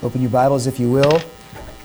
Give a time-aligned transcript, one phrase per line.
[0.00, 1.20] Open your Bibles, if you will,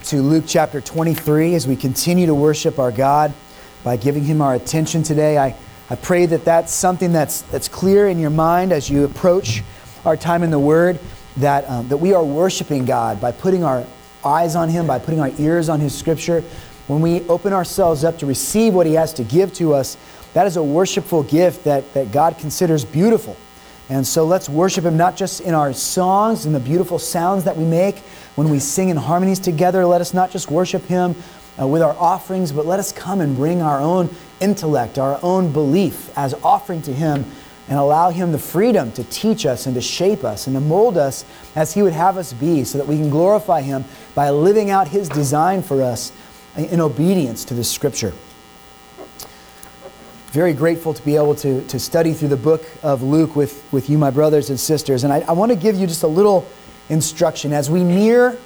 [0.04, 3.34] to Luke chapter 23 as we continue to worship our God
[3.82, 5.36] by giving Him our attention today.
[5.36, 5.56] I,
[5.90, 9.64] I pray that that's something that's, that's clear in your mind as you approach
[10.04, 11.00] our time in the Word,
[11.38, 13.84] that, um, that we are worshiping God by putting our
[14.24, 16.42] eyes on Him, by putting our ears on His Scripture.
[16.86, 19.96] When we open ourselves up to receive what He has to give to us,
[20.34, 23.36] that is a worshipful gift that, that God considers beautiful.
[23.90, 27.56] And so let's worship Him not just in our songs and the beautiful sounds that
[27.56, 27.98] we make
[28.34, 29.84] when we sing in harmonies together.
[29.84, 31.14] Let us not just worship Him
[31.60, 34.08] uh, with our offerings, but let us come and bring our own
[34.40, 37.24] intellect, our own belief as offering to Him
[37.68, 40.96] and allow Him the freedom to teach us and to shape us and to mold
[40.96, 44.70] us as He would have us be so that we can glorify Him by living
[44.70, 46.10] out His design for us
[46.56, 48.14] in obedience to the Scripture
[50.34, 53.88] very grateful to be able to, to study through the book of Luke with, with
[53.88, 55.04] you, my brothers and sisters.
[55.04, 56.44] And I, I want to give you just a little
[56.88, 58.36] instruction as we near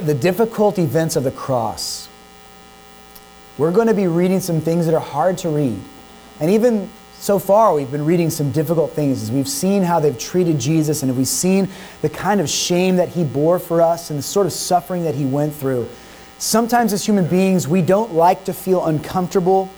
[0.00, 2.08] the difficult events of the cross.
[3.58, 5.78] We're going to be reading some things that are hard to read.
[6.40, 10.18] And even so far, we've been reading some difficult things as we've seen how they've
[10.18, 11.68] treated Jesus and we've seen
[12.02, 15.14] the kind of shame that he bore for us and the sort of suffering that
[15.14, 15.88] he went through.
[16.38, 19.70] Sometimes, as human beings, we don't like to feel uncomfortable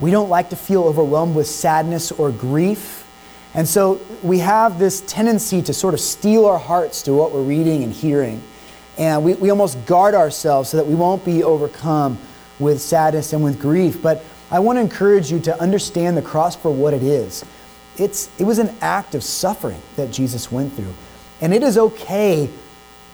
[0.00, 3.06] we don't like to feel overwhelmed with sadness or grief.
[3.54, 7.42] And so we have this tendency to sort of steel our hearts to what we're
[7.42, 8.42] reading and hearing.
[8.98, 12.18] And we, we almost guard ourselves so that we won't be overcome
[12.58, 14.02] with sadness and with grief.
[14.02, 17.44] But I want to encourage you to understand the cross for what it is.
[17.98, 20.94] It's, it was an act of suffering that Jesus went through.
[21.40, 22.50] And it is okay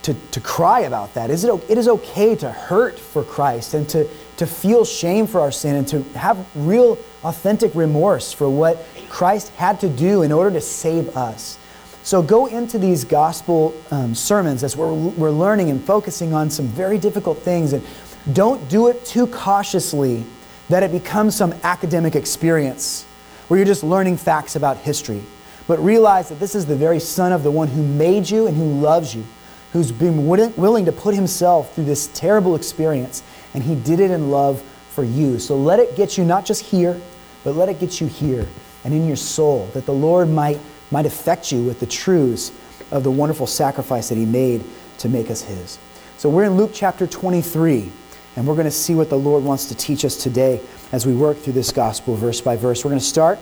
[0.03, 1.31] to, to cry about that.
[1.31, 4.09] Is it, it is okay to hurt for Christ and to,
[4.43, 9.51] to feel shame for our sin and to have real, authentic remorse for what Christ
[9.51, 11.59] had to do in order to save us.
[12.03, 16.67] So go into these gospel um, sermons as we're, we're learning and focusing on some
[16.67, 17.73] very difficult things.
[17.73, 17.87] And
[18.33, 20.25] don't do it too cautiously
[20.69, 23.05] that it becomes some academic experience
[23.47, 25.23] where you're just learning facts about history.
[25.69, 28.57] But realize that this is the very Son of the one who made you and
[28.57, 29.25] who loves you
[29.73, 33.23] who's been willing to put himself through this terrible experience,
[33.55, 35.39] and he did it in love for you.
[35.39, 37.01] So let it get you not just here,
[37.45, 38.47] but let it get you here
[38.85, 40.59] and in your soul, that the Lord might,
[40.91, 42.53] might affect you with the truths
[42.91, 44.65] of the wonderful sacrifice that he made
[44.99, 45.79] to make us his.
[46.19, 47.91] So we're in Luke chapter 23,
[48.37, 50.61] and we're going to see what the Lord wants to teach us today
[50.93, 52.85] as we work through this gospel verse by verse.
[52.85, 53.39] We're going to start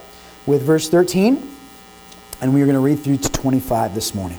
[0.47, 1.57] with verse 13,
[2.41, 4.39] and we're going to read through to 25 this morning.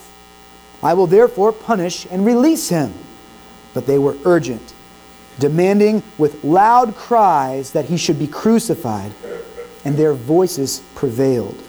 [0.83, 2.93] I will therefore punish and release him.
[3.73, 4.73] But they were urgent,
[5.39, 9.13] demanding with loud cries that he should be crucified,
[9.85, 11.61] and their voices prevailed.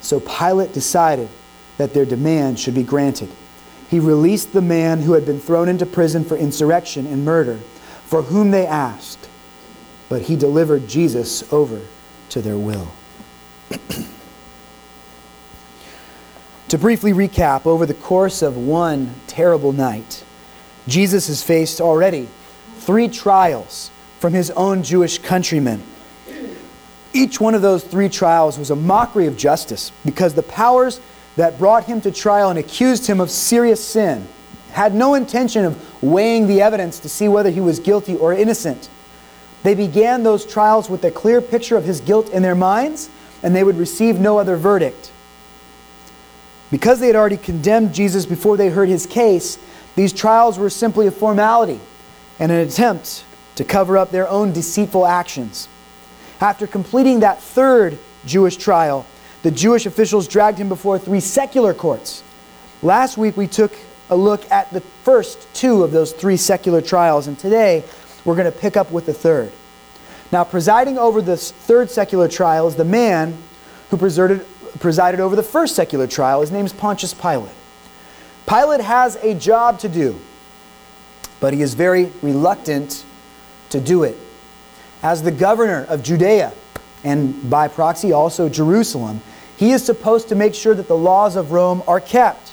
[0.00, 1.28] So Pilate decided
[1.76, 3.28] that their demand should be granted.
[3.88, 7.58] He released the man who had been thrown into prison for insurrection and murder,
[8.04, 9.28] for whom they asked,
[10.08, 11.80] but he delivered Jesus over
[12.30, 12.88] to their will.
[16.70, 20.22] To briefly recap, over the course of one terrible night,
[20.86, 22.28] Jesus has faced already
[22.78, 23.90] three trials
[24.20, 25.82] from his own Jewish countrymen.
[27.12, 31.00] Each one of those three trials was a mockery of justice because the powers
[31.34, 34.28] that brought him to trial and accused him of serious sin
[34.70, 38.88] had no intention of weighing the evidence to see whether he was guilty or innocent.
[39.64, 43.10] They began those trials with a clear picture of his guilt in their minds,
[43.42, 45.10] and they would receive no other verdict.
[46.70, 49.58] Because they had already condemned Jesus before they heard his case,
[49.96, 51.80] these trials were simply a formality
[52.38, 53.24] and an attempt
[53.56, 55.68] to cover up their own deceitful actions.
[56.40, 59.04] After completing that third Jewish trial,
[59.42, 62.22] the Jewish officials dragged him before three secular courts.
[62.82, 63.72] Last week we took
[64.08, 67.84] a look at the first two of those three secular trials, and today
[68.24, 69.52] we're going to pick up with the third.
[70.32, 73.36] Now, presiding over this third secular trial is the man
[73.90, 74.46] who presided,
[74.78, 76.40] presided over the first secular trial.
[76.40, 77.52] His name is Pontius Pilate.
[78.46, 80.18] Pilate has a job to do,
[81.40, 83.04] but he is very reluctant
[83.70, 84.16] to do it.
[85.02, 86.52] As the governor of Judea,
[87.04, 89.22] and by proxy also Jerusalem,
[89.56, 92.52] he is supposed to make sure that the laws of Rome are kept.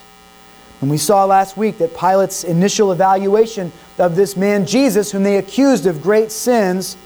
[0.80, 5.38] And we saw last week that Pilate's initial evaluation of this man Jesus, whom they
[5.38, 6.96] accused of great sins,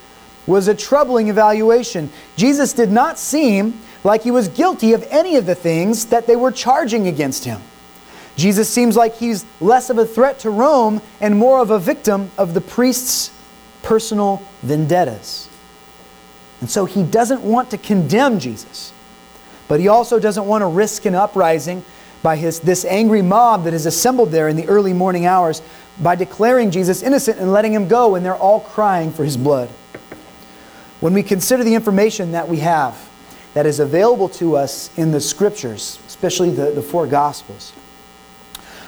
[0.47, 2.11] was a troubling evaluation.
[2.37, 6.37] Jesus did not seem like he was guilty of any of the things that they
[6.37, 7.61] were charging against him.
[8.37, 12.31] Jesus seems like he's less of a threat to Rome and more of a victim
[12.39, 13.31] of the priests'
[13.83, 15.49] personal vendettas.
[16.61, 18.93] And so he doesn't want to condemn Jesus,
[19.69, 21.85] but he also doesn't want to risk an uprising
[22.23, 25.61] by his, this angry mob that is assembled there in the early morning hours
[26.01, 29.69] by declaring Jesus innocent and letting him go and they're all crying for his blood.
[31.03, 32.97] When we consider the information that we have
[33.55, 37.73] that is available to us in the scriptures, especially the, the four gospels,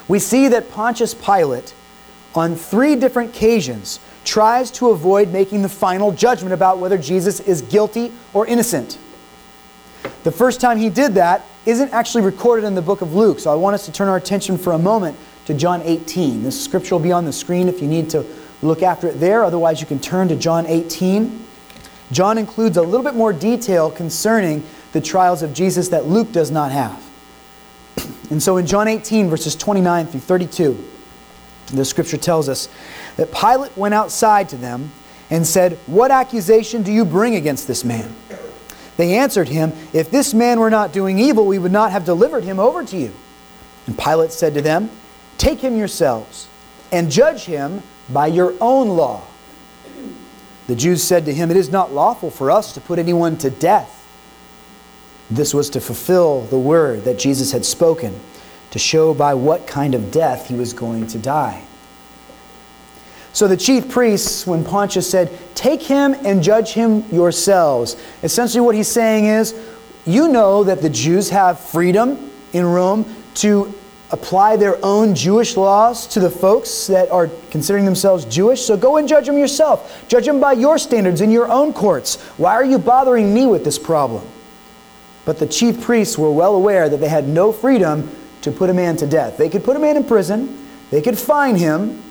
[0.07, 1.73] we see that Pontius Pilate,
[2.33, 7.61] on three different occasions, tries to avoid making the final judgment about whether Jesus is
[7.63, 8.97] guilty or innocent.
[10.23, 13.51] The first time he did that isn't actually recorded in the book of Luke, so
[13.51, 16.43] I want us to turn our attention for a moment to John 18.
[16.43, 18.25] This scripture will be on the screen if you need to
[18.61, 19.43] look after it there.
[19.43, 21.44] Otherwise, you can turn to John 18.
[22.11, 26.51] John includes a little bit more detail concerning the trials of Jesus that Luke does
[26.51, 27.03] not have.
[28.29, 30.83] And so in John 18, verses 29 through 32,
[31.73, 32.69] the scripture tells us
[33.17, 34.91] that Pilate went outside to them
[35.29, 38.15] and said, What accusation do you bring against this man?
[38.97, 42.43] They answered him, If this man were not doing evil, we would not have delivered
[42.43, 43.13] him over to you.
[43.87, 44.89] And Pilate said to them,
[45.37, 46.47] Take him yourselves
[46.91, 49.23] and judge him by your own law.
[50.67, 53.49] The Jews said to him, It is not lawful for us to put anyone to
[53.49, 53.91] death.
[55.29, 58.19] This was to fulfill the word that Jesus had spoken,
[58.71, 61.63] to show by what kind of death he was going to die.
[63.33, 68.75] So the chief priests, when Pontius said, Take him and judge him yourselves, essentially what
[68.75, 69.53] he's saying is,
[70.05, 73.73] You know that the Jews have freedom in Rome to
[74.11, 78.61] apply their own Jewish laws to the folks that are considering themselves Jewish.
[78.61, 80.07] So go and judge them yourself.
[80.07, 82.21] Judge them by your standards in your own courts.
[82.37, 84.25] Why are you bothering me with this problem?
[85.25, 88.73] But the chief priests were well aware that they had no freedom to put a
[88.73, 89.37] man to death.
[89.37, 92.03] They could put a man in prison, they could fine him,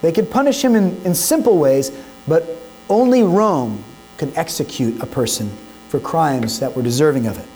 [0.00, 1.90] they could punish him in, in simple ways,
[2.26, 2.48] but
[2.88, 3.84] only Rome
[4.16, 5.54] could execute a person
[5.88, 7.46] for crimes that were deserving of it.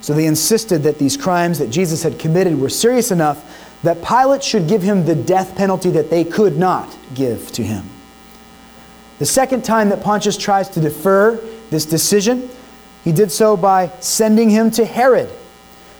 [0.00, 3.44] So they insisted that these crimes that Jesus had committed were serious enough
[3.82, 7.84] that Pilate should give him the death penalty that they could not give to him.
[9.18, 11.36] The second time that Pontius tries to defer
[11.70, 12.48] this decision,
[13.04, 15.28] he did so by sending him to Herod.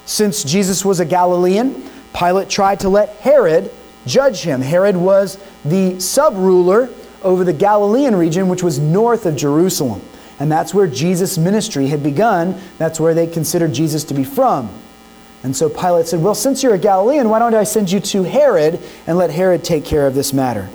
[0.07, 3.71] Since Jesus was a Galilean, Pilate tried to let Herod
[4.07, 4.61] judge him.
[4.61, 6.89] Herod was the sub ruler
[7.23, 10.01] over the Galilean region, which was north of Jerusalem.
[10.41, 12.59] And that's where Jesus' ministry had begun.
[12.79, 14.71] That's where they considered Jesus to be from.
[15.43, 18.23] And so Pilate said, Well, since you're a Galilean, why don't I send you to
[18.23, 20.69] Herod and let Herod take care of this matter?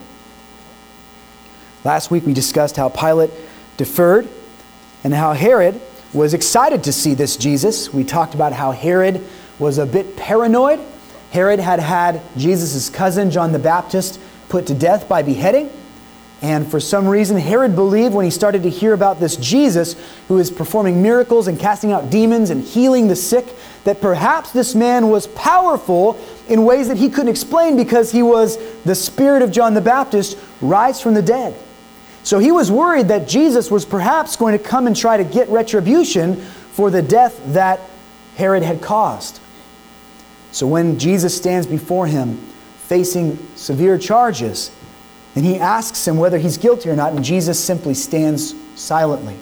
[1.83, 3.31] Last week we discussed how Pilate
[3.77, 4.27] deferred
[5.03, 5.79] and how Herod
[6.13, 7.93] was excited to see this Jesus.
[7.93, 9.23] We talked about how Herod
[9.59, 10.79] was a bit paranoid.
[11.31, 15.69] Herod had had Jesus' cousin, John the Baptist, put to death by beheading.
[16.45, 19.95] And for some reason, Herod believed when he started to hear about this Jesus
[20.27, 23.47] who is performing miracles and casting out demons and healing the sick,
[23.83, 28.59] that perhaps this man was powerful in ways that he couldn't explain because he was
[28.83, 31.55] the spirit of John the Baptist rise from the dead.
[32.21, 35.49] So he was worried that Jesus was perhaps going to come and try to get
[35.49, 37.79] retribution for the death that
[38.35, 39.39] Herod had caused.
[40.51, 42.37] So when Jesus stands before him
[42.83, 44.69] facing severe charges,
[45.35, 49.35] and he asks him whether he's guilty or not, and Jesus simply stands silently.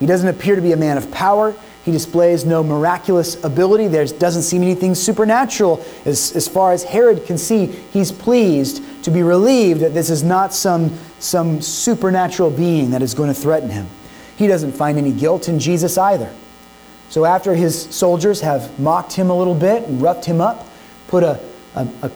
[0.00, 1.54] He doesn't appear to be a man of power.
[1.84, 3.88] He displays no miraculous ability.
[3.88, 5.84] There doesn't seem anything supernatural.
[6.04, 10.22] As, as far as Herod can see, he's pleased to be relieved that this is
[10.22, 13.86] not some, some supernatural being that is going to threaten him.
[14.36, 16.32] He doesn't find any guilt in Jesus either.
[17.10, 20.68] So after his soldiers have mocked him a little bit and roughed him up,
[21.08, 21.40] put a,
[21.74, 22.10] a, a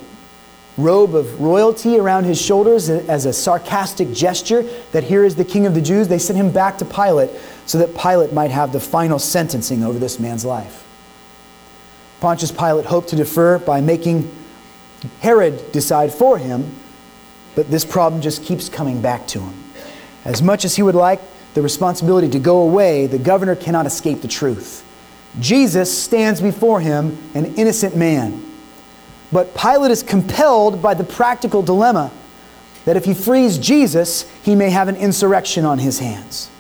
[0.76, 4.62] robe of royalty around his shoulders as a sarcastic gesture
[4.92, 7.30] that here is the king of the Jews, they sent him back to Pilate
[7.66, 10.86] so that Pilate might have the final sentencing over this man's life.
[12.20, 14.30] Pontius Pilate hoped to defer by making
[15.20, 16.74] Herod decide for him,
[17.54, 19.54] but this problem just keeps coming back to him.
[20.24, 21.20] As much as he would like
[21.54, 24.84] the responsibility to go away, the governor cannot escape the truth.
[25.40, 28.51] Jesus stands before him, an innocent man.
[29.32, 32.12] But Pilate is compelled by the practical dilemma
[32.84, 36.50] that if he frees Jesus, he may have an insurrection on his hands.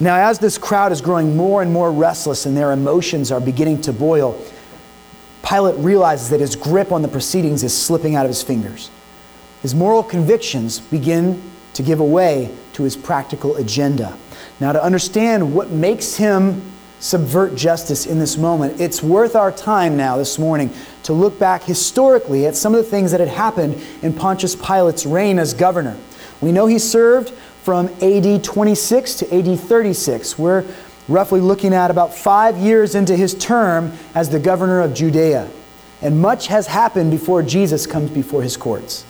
[0.00, 3.80] Now, as this crowd is growing more and more restless and their emotions are beginning
[3.82, 4.38] to boil,
[5.48, 8.90] Pilate realizes that his grip on the proceedings is slipping out of his fingers.
[9.62, 11.40] His moral convictions begin
[11.74, 14.16] to give way to his practical agenda.
[14.58, 16.62] Now, to understand what makes him
[16.98, 20.72] subvert justice in this moment, it's worth our time now this morning
[21.04, 25.06] to look back historically at some of the things that had happened in Pontius Pilate's
[25.06, 25.96] reign as governor.
[26.40, 27.30] We know he served
[27.62, 30.38] from AD 26 to AD 36.
[30.38, 30.64] We're
[31.08, 35.48] roughly looking at about five years into his term as the governor of Judea.
[36.02, 39.04] And much has happened before Jesus comes before his courts.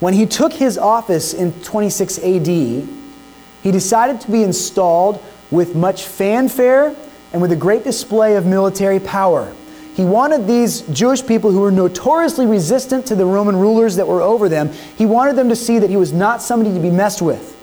[0.00, 6.06] When he took his office in 26 AD, he decided to be installed with much
[6.06, 6.94] fanfare
[7.32, 9.52] and with a great display of military power.
[9.94, 14.22] He wanted these Jewish people who were notoriously resistant to the Roman rulers that were
[14.22, 17.20] over them, he wanted them to see that he was not somebody to be messed
[17.20, 17.58] with.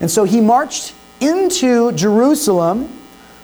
[0.00, 2.90] And so he marched into Jerusalem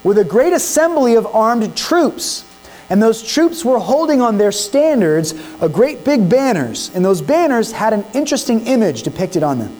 [0.02, 2.46] with a great assembly of armed troops.
[2.88, 6.90] And those troops were holding on their standards a great big banners.
[6.94, 9.76] And those banners had an interesting image depicted on them.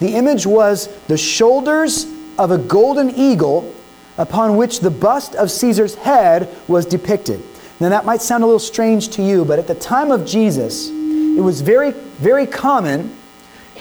[0.00, 2.06] The image was the shoulders
[2.38, 3.74] of a golden eagle
[4.16, 7.42] upon which the bust of Caesar's head was depicted.
[7.80, 10.88] Now, that might sound a little strange to you, but at the time of Jesus,
[10.90, 13.14] it was very, very common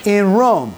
[0.06, 0.76] in Rome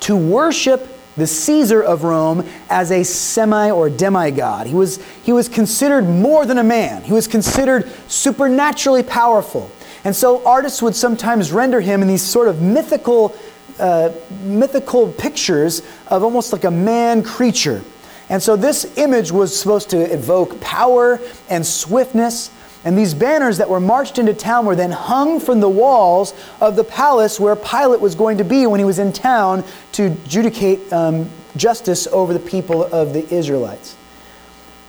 [0.00, 4.66] to worship the Caesar of Rome as a semi or demigod.
[4.66, 9.70] He was, he was considered more than a man, he was considered supernaturally powerful.
[10.04, 13.34] And so artists would sometimes render him in these sort of mythical,
[13.78, 14.10] uh,
[14.42, 17.82] mythical pictures of almost like a man creature.
[18.28, 22.50] And so this image was supposed to evoke power and swiftness.
[22.84, 26.76] And these banners that were marched into town were then hung from the walls of
[26.76, 30.92] the palace where Pilate was going to be when he was in town to adjudicate
[30.92, 33.96] um, justice over the people of the Israelites.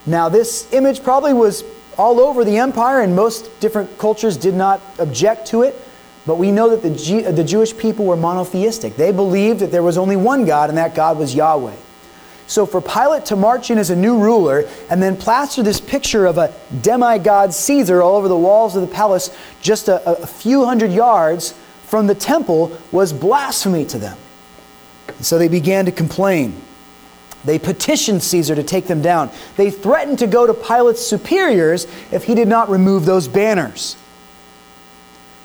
[0.06, 1.64] Now, this image probably was
[1.98, 5.76] all over the empire, and most different cultures did not object to it.
[6.26, 8.96] But we know that the, G- the Jewish people were monotheistic.
[8.98, 11.76] They believed that there was only one God, and that God was Yahweh.
[12.48, 16.26] So for Pilate to march in as a new ruler and then plaster this picture
[16.26, 20.66] of a demigod Caesar all over the walls of the palace just a, a few
[20.66, 24.18] hundred yards from the temple was blasphemy to them.
[25.08, 26.62] And so they began to complain.
[27.46, 29.30] They petitioned Caesar to take them down.
[29.56, 33.96] They threatened to go to Pilate's superiors if he did not remove those banners.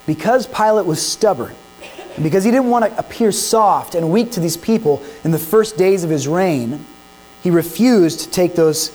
[0.07, 1.54] Because Pilate was stubborn,
[2.23, 5.77] because he didn't want to appear soft and weak to these people in the first
[5.77, 6.85] days of his reign,
[7.43, 8.95] he refused to take those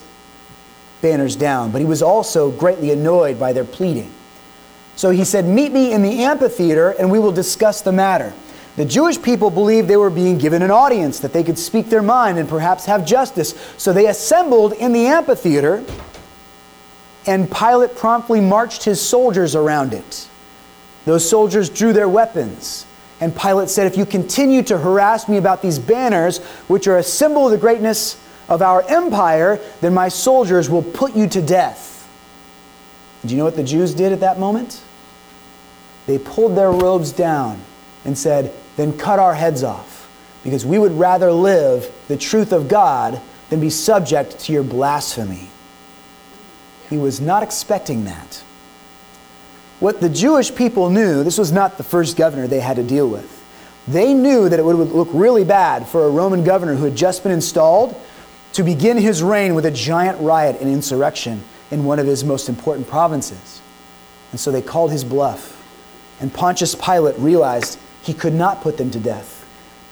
[1.00, 4.12] banners down, but he was also greatly annoyed by their pleading.
[4.96, 8.32] So he said, Meet me in the amphitheater and we will discuss the matter.
[8.76, 12.02] The Jewish people believed they were being given an audience, that they could speak their
[12.02, 13.54] mind and perhaps have justice.
[13.78, 15.82] So they assembled in the amphitheater,
[17.26, 20.28] and Pilate promptly marched his soldiers around it.
[21.06, 22.85] Those soldiers drew their weapons.
[23.20, 27.02] And Pilate said, If you continue to harass me about these banners, which are a
[27.02, 32.08] symbol of the greatness of our empire, then my soldiers will put you to death.
[33.24, 34.82] Do you know what the Jews did at that moment?
[36.06, 37.60] They pulled their robes down
[38.04, 40.08] and said, Then cut our heads off,
[40.44, 43.20] because we would rather live the truth of God
[43.50, 45.48] than be subject to your blasphemy.
[46.90, 48.42] He was not expecting that.
[49.78, 53.08] What the Jewish people knew, this was not the first governor they had to deal
[53.08, 53.32] with.
[53.86, 57.22] They knew that it would look really bad for a Roman governor who had just
[57.22, 58.00] been installed
[58.54, 62.48] to begin his reign with a giant riot and insurrection in one of his most
[62.48, 63.60] important provinces.
[64.30, 65.52] And so they called his bluff.
[66.20, 69.46] And Pontius Pilate realized he could not put them to death.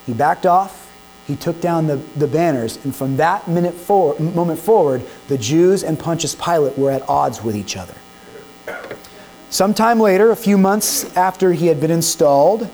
[0.06, 0.90] He backed off,
[1.26, 5.84] he took down the, the banners, and from that minute for, moment forward, the Jews
[5.84, 7.94] and Pontius Pilate were at odds with each other.
[9.54, 12.68] Sometime later, a few months after he had been installed,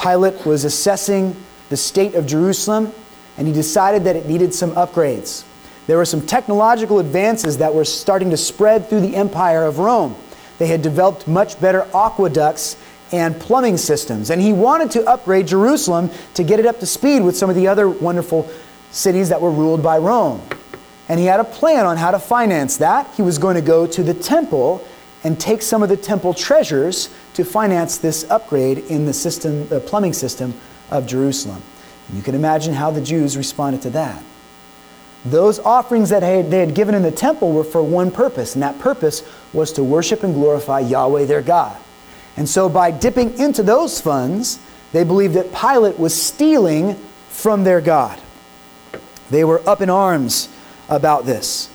[0.00, 1.34] Pilate was assessing
[1.70, 2.92] the state of Jerusalem
[3.36, 5.42] and he decided that it needed some upgrades.
[5.88, 10.14] There were some technological advances that were starting to spread through the empire of Rome.
[10.58, 12.76] They had developed much better aqueducts
[13.10, 17.24] and plumbing systems, and he wanted to upgrade Jerusalem to get it up to speed
[17.24, 18.48] with some of the other wonderful
[18.92, 20.42] cities that were ruled by Rome.
[21.08, 23.12] And he had a plan on how to finance that.
[23.16, 24.86] He was going to go to the temple
[25.26, 29.80] and take some of the temple treasures to finance this upgrade in the system, the
[29.80, 30.54] plumbing system
[30.88, 31.60] of Jerusalem.
[32.14, 34.22] You can imagine how the Jews responded to that.
[35.24, 38.78] Those offerings that they had given in the temple were for one purpose, and that
[38.78, 41.76] purpose was to worship and glorify Yahweh their God.
[42.36, 44.60] And so by dipping into those funds,
[44.92, 46.94] they believed that Pilate was stealing
[47.30, 48.20] from their God.
[49.30, 50.48] They were up in arms
[50.88, 51.68] about this.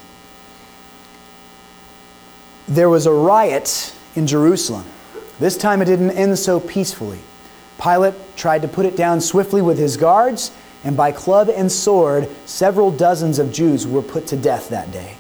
[2.68, 4.86] There was a riot in Jerusalem.
[5.39, 7.20] This time it didn't end so peacefully.
[7.82, 10.51] Pilate tried to put it down swiftly with his guards,
[10.84, 15.15] and by club and sword, several dozens of Jews were put to death that day.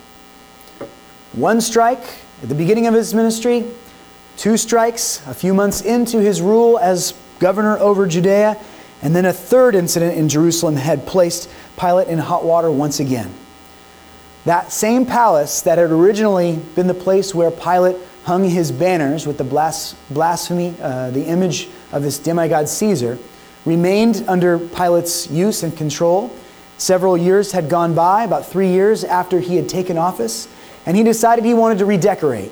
[1.33, 2.03] One strike
[2.43, 3.65] at the beginning of his ministry,
[4.37, 8.57] two strikes a few months into his rule as governor over Judea,
[9.01, 13.33] and then a third incident in Jerusalem had placed Pilate in hot water once again.
[14.45, 19.37] That same palace that had originally been the place where Pilate hung his banners with
[19.37, 23.17] the blasphemy, uh, the image of this demigod Caesar,
[23.65, 26.33] remained under Pilate's use and control.
[26.77, 30.47] Several years had gone by, about three years after he had taken office,
[30.85, 32.51] and he decided he wanted to redecorate.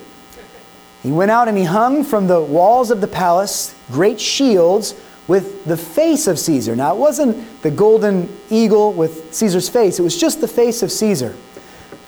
[1.01, 4.93] He went out and he hung from the walls of the palace great shields
[5.27, 6.75] with the face of Caesar.
[6.75, 10.91] Now, it wasn't the golden eagle with Caesar's face, it was just the face of
[10.91, 11.35] Caesar.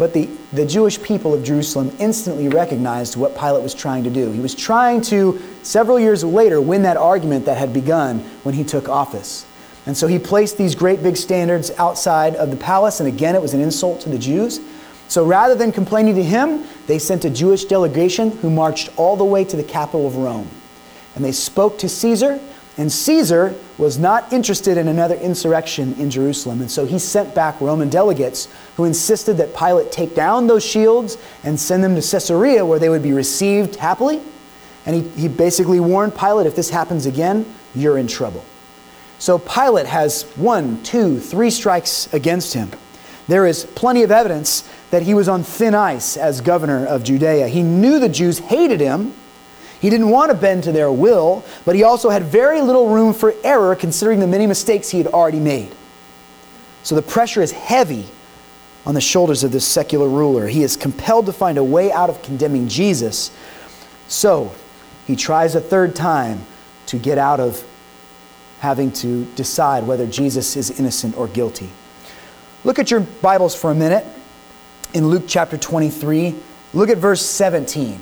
[0.02, 4.32] But the, the Jewish people of Jerusalem instantly recognized what Pilate was trying to do.
[4.32, 8.64] He was trying to, several years later, win that argument that had begun when he
[8.64, 9.46] took office.
[9.86, 13.44] And so he placed these great big standards outside of the palace, and again, it
[13.44, 14.60] was an insult to the Jews.
[15.08, 19.24] So rather than complaining to him, they sent a Jewish delegation who marched all the
[19.24, 20.50] way to the capital of Rome.
[21.14, 22.40] And they spoke to Caesar,
[22.82, 26.62] and Caesar was not interested in another insurrection in Jerusalem.
[26.62, 31.20] And so he sent back Roman delegates who insisted that Pilate take down those shields
[31.44, 34.20] and send them to Caesarea where they would be received happily.
[34.88, 37.46] And he, he basically warned Pilate if this happens again,
[37.76, 38.44] you're in trouble.
[39.20, 42.72] So Pilate has one, two, three strikes against him.
[43.28, 47.48] There is plenty of evidence that he was on thin ice as governor of Judea.
[47.48, 49.14] He knew the Jews hated him.
[49.82, 53.16] He didn't want to bend to their will, but he also had very little room
[53.16, 55.72] for error considering the many mistakes he had already made.
[56.84, 58.06] So the pressure is heavy
[58.86, 60.48] on the shoulders of this secular ruler.
[60.48, 63.32] He is compelled to find a way out of condemning Jesus.
[64.08, 64.54] So
[65.08, 66.42] he tries a third time
[66.88, 67.64] to get out of
[68.60, 71.70] having to decide whether Jesus is innocent or guilty.
[72.64, 74.06] Look at your Bibles for a minute
[74.94, 76.36] in Luke chapter 23.
[76.76, 78.00] Look at verse 17.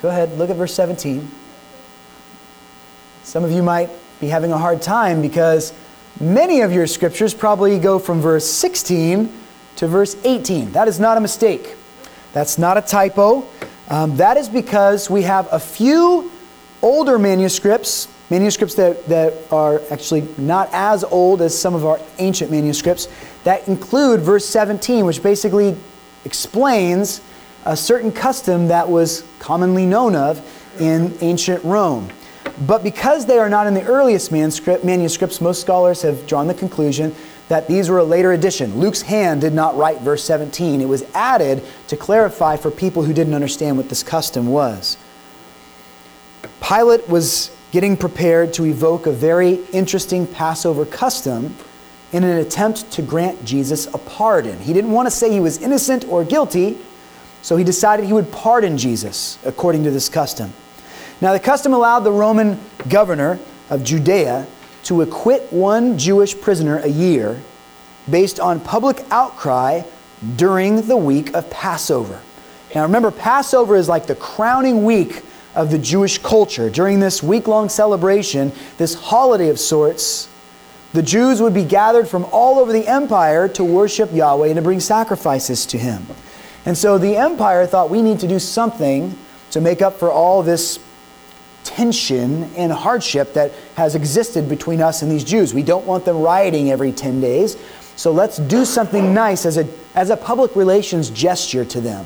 [0.00, 1.28] Go ahead, look at verse 17.
[3.24, 5.72] Some of you might be having a hard time because
[6.20, 9.32] many of your scriptures probably go from verse 16
[9.76, 10.72] to verse 18.
[10.72, 11.74] That is not a mistake.
[12.32, 13.46] That's not a typo.
[13.88, 16.30] Um, that is because we have a few
[16.80, 22.50] older manuscripts manuscripts that, that are actually not as old as some of our ancient
[22.50, 23.08] manuscripts
[23.44, 25.76] that include verse 17, which basically
[26.24, 27.20] explains
[27.64, 30.40] a certain custom that was commonly known of
[30.80, 32.08] in ancient Rome.
[32.66, 36.54] But because they are not in the earliest manuscript, manuscripts, most scholars have drawn the
[36.54, 37.14] conclusion
[37.48, 38.78] that these were a later addition.
[38.78, 40.80] Luke's hand did not write verse 17.
[40.80, 44.96] It was added to clarify for people who didn't understand what this custom was.
[46.60, 51.54] Pilate was getting prepared to evoke a very interesting Passover custom
[52.12, 54.58] in an attempt to grant Jesus a pardon.
[54.60, 56.78] He didn't want to say he was innocent or guilty,
[57.42, 60.52] so he decided he would pardon Jesus according to this custom.
[61.20, 63.38] Now, the custom allowed the Roman governor
[63.70, 64.46] of Judea
[64.84, 67.40] to acquit one Jewish prisoner a year
[68.08, 69.82] based on public outcry
[70.36, 72.20] during the week of Passover.
[72.74, 75.22] Now, remember, Passover is like the crowning week
[75.54, 76.70] of the Jewish culture.
[76.70, 80.28] During this week long celebration, this holiday of sorts,
[80.92, 84.62] the Jews would be gathered from all over the empire to worship Yahweh and to
[84.62, 86.06] bring sacrifices to Him.
[86.68, 89.16] And so the empire thought we need to do something
[89.52, 90.78] to make up for all this
[91.64, 95.54] tension and hardship that has existed between us and these Jews.
[95.54, 97.56] We don't want them rioting every 10 days,
[97.96, 102.04] so let's do something nice as a, as a public relations gesture to them.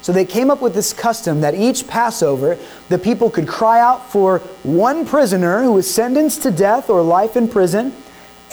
[0.00, 2.56] So they came up with this custom that each Passover,
[2.90, 7.36] the people could cry out for one prisoner who was sentenced to death or life
[7.36, 7.92] in prison,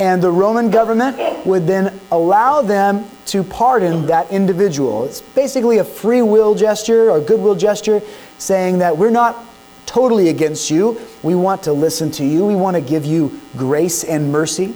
[0.02, 5.06] and the Roman government would then allow them to pardon that individual.
[5.06, 8.02] It's basically a free will gesture or goodwill gesture
[8.40, 9.46] saying that we're not
[9.86, 11.00] totally against you.
[11.22, 12.48] We want to listen to you.
[12.48, 14.74] We want to give you grace and mercy.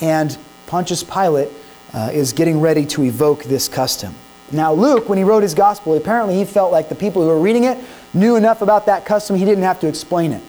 [0.00, 1.48] And Pontius Pilate
[1.92, 4.14] uh, is getting ready to evoke this custom.
[4.52, 7.40] Now, Luke, when he wrote his gospel, apparently he felt like the people who were
[7.40, 7.78] reading it
[8.14, 10.42] knew enough about that custom, he didn't have to explain it.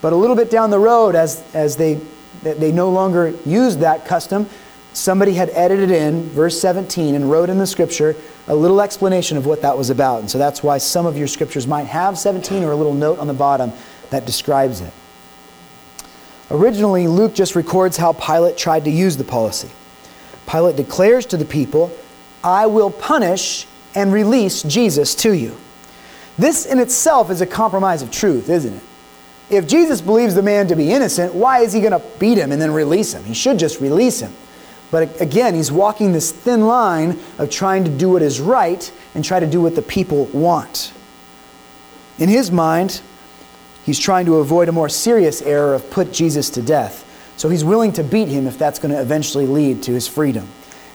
[0.00, 2.00] But a little bit down the road, as, as they,
[2.42, 4.48] they no longer used that custom,
[4.92, 8.14] somebody had edited in verse 17 and wrote in the scripture
[8.48, 10.20] a little explanation of what that was about.
[10.20, 13.18] And so that's why some of your scriptures might have 17 or a little note
[13.18, 13.72] on the bottom
[14.10, 14.92] that describes it.
[16.50, 19.70] Originally, Luke just records how Pilate tried to use the policy.
[20.46, 21.96] Pilate declares to the people,
[22.44, 25.56] I will punish and release Jesus to you.
[26.36, 28.82] This in itself is a compromise of truth, isn't it?
[29.52, 32.52] If Jesus believes the man to be innocent, why is he going to beat him
[32.52, 33.22] and then release him?
[33.24, 34.32] He should just release him.
[34.90, 39.24] But again, he's walking this thin line of trying to do what is right and
[39.24, 40.92] try to do what the people want.
[42.18, 43.02] In his mind,
[43.84, 47.08] he's trying to avoid a more serious error of put Jesus to death.
[47.36, 50.48] So he's willing to beat him if that's going to eventually lead to his freedom.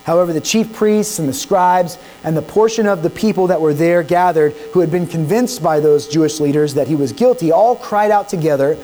[0.08, 3.74] However, the chief priests and the scribes and the portion of the people that were
[3.74, 7.76] there gathered who had been convinced by those Jewish leaders that he was guilty all
[7.76, 8.78] cried out together,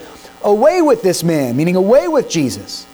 [0.44, 2.86] Away with this man, meaning away with Jesus,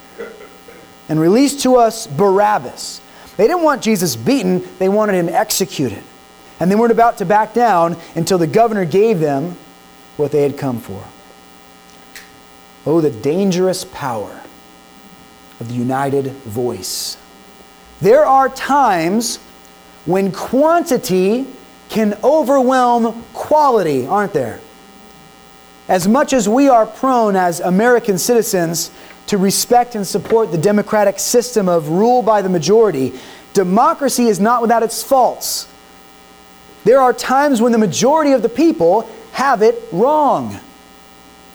[1.10, 3.02] and release to us Barabbas.
[3.36, 6.04] They didn't want Jesus beaten, they wanted him executed.
[6.60, 9.58] And they weren't about to back down until the governor gave them
[10.18, 11.04] what they had come for.
[12.86, 14.40] Oh, the dangerous power
[15.60, 17.18] of the united voice.
[18.02, 19.38] There are times
[20.06, 21.46] when quantity
[21.90, 24.60] can overwhelm quality, aren't there?
[25.88, 28.92] As much as we are prone as American citizens
[29.28, 33.14] to respect and support the democratic system of rule by the majority,
[33.54, 35.68] democracy is not without its faults.
[36.86, 40.60] There are times when the majority of the people have it wrong.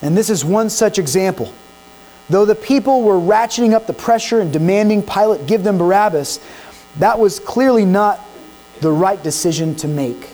[0.01, 1.53] And this is one such example.
[2.29, 6.39] Though the people were ratcheting up the pressure and demanding Pilate give them Barabbas,
[6.99, 8.19] that was clearly not
[8.81, 10.29] the right decision to make.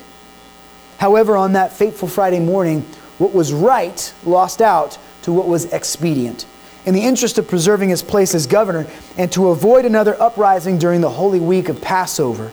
[0.97, 2.81] However, on that fateful Friday morning,
[3.17, 6.45] what was right lost out to what was expedient.
[6.85, 11.01] In the interest of preserving his place as governor and to avoid another uprising during
[11.01, 12.51] the holy week of Passover,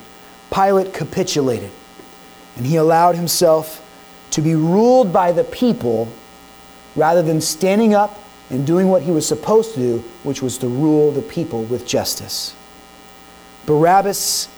[0.51, 1.70] Pilate capitulated
[2.59, 3.85] and he allowed himself
[4.33, 6.09] to be ruled by the people
[6.96, 8.18] rather than standing up
[8.50, 11.87] and doing what he was supposed to do, which was to rule the people with
[11.87, 12.54] justice.
[13.66, 14.48] Barabbas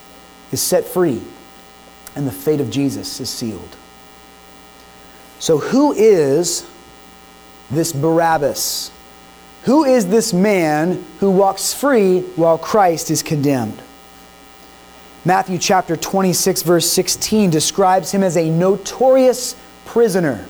[0.51, 1.21] is set free,
[2.15, 3.75] and the fate of Jesus is sealed.
[5.39, 6.65] So, who is
[7.69, 8.91] this Barabbas?
[9.63, 13.79] Who is this man who walks free while Christ is condemned?
[15.23, 20.47] Matthew chapter 26, verse 16 describes him as a notorious prisoner.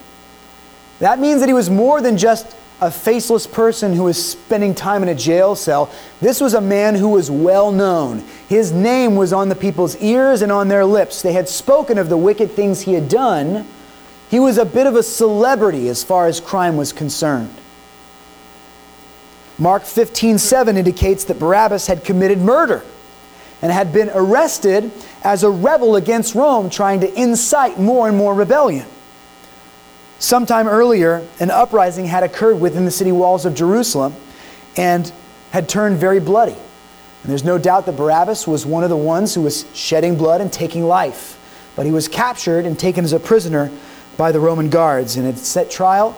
[1.00, 5.04] That means that he was more than just a faceless person who was spending time
[5.04, 5.92] in a jail cell.
[6.20, 8.26] This was a man who was well known.
[8.50, 11.22] His name was on the people's ears and on their lips.
[11.22, 13.68] They had spoken of the wicked things he had done.
[14.32, 17.54] He was a bit of a celebrity as far as crime was concerned.
[19.60, 22.84] Mark 15 7 indicates that Barabbas had committed murder
[23.62, 24.92] and had been arrested
[25.24, 28.88] as a rebel against Rome, trying to incite more and more rebellion.
[30.22, 34.14] Sometime earlier, an uprising had occurred within the city walls of Jerusalem
[34.78, 35.12] and
[35.50, 36.52] had turned very bloody.
[36.52, 40.40] And there's no doubt that Barabbas was one of the ones who was shedding blood
[40.40, 41.40] and taking life.
[41.76, 43.72] But he was captured and taken as a prisoner
[44.16, 46.16] by the Roman guards and had set trial,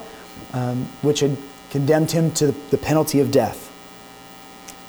[0.51, 1.37] um, which had
[1.69, 3.71] condemned him to the penalty of death.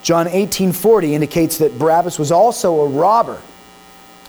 [0.03, 3.39] John 18:40 indicates that Barabbas was also a robber.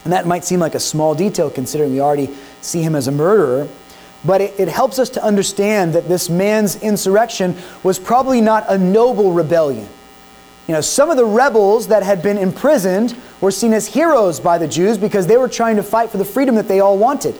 [0.03, 2.29] And that might seem like a small detail considering we already
[2.61, 3.67] see him as a murderer.
[4.25, 8.77] But it, it, helps us to understand that this man's insurrection was probably not a
[8.77, 9.87] noble rebellion.
[10.67, 14.57] You know, some of the rebels that had been imprisoned were seen as heroes by
[14.57, 17.35] the Jews because they were trying to fight for the freedom that they all wanted.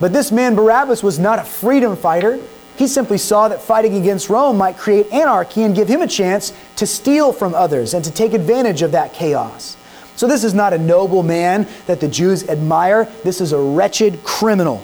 [0.00, 2.40] But this man, Barabbas, was not a freedom fighter.
[2.76, 6.52] He simply saw that fighting against Rome might create anarchy and give him a chance
[6.76, 9.76] to steal from others and to take advantage of that chaos.
[10.14, 13.04] So, this is not a noble man that the Jews admire.
[13.22, 14.82] This is a wretched criminal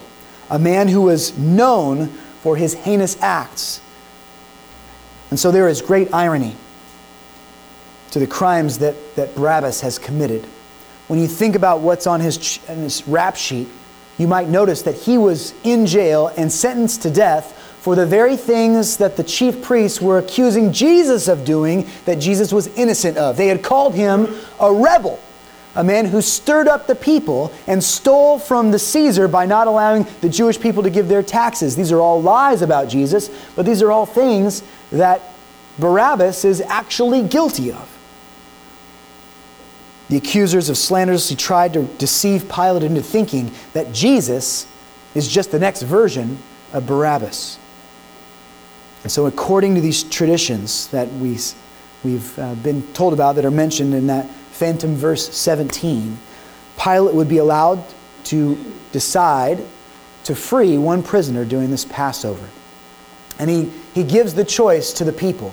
[0.53, 2.09] a man who was known
[2.43, 3.81] for his heinous acts.
[5.31, 6.55] And so there is great irony
[8.11, 10.45] to the crimes that, that Barabbas has committed.
[11.09, 13.67] When you think about what's on his, his rap sheet,
[14.19, 18.37] you might notice that he was in jail and sentenced to death for the very
[18.37, 23.39] things that the chief priests were accusing Jesus of doing that Jesus was innocent of.
[23.39, 24.29] They had called him
[24.61, 25.19] a rebel
[25.75, 30.07] a man who stirred up the people and stole from the Caesar by not allowing
[30.21, 31.77] the Jewish people to give their taxes.
[31.77, 35.23] These are all lies about Jesus, but these are all things that
[35.79, 37.89] Barabbas is actually guilty of.
[40.11, 44.67] The accusers have slanderously tried to deceive Pilate into thinking that Jesus
[45.15, 46.39] is just the next version
[46.75, 47.59] of Barabbas.
[49.05, 51.39] And so, according to these traditions that we,
[52.05, 56.19] we've uh, been told about that are mentioned in that phantom verse 17,
[56.83, 57.85] Pilate would be allowed
[58.25, 58.57] to
[58.93, 59.59] decide
[60.25, 62.49] to free one prisoner during this Passover.
[63.39, 65.53] And he, he gives the choice to the people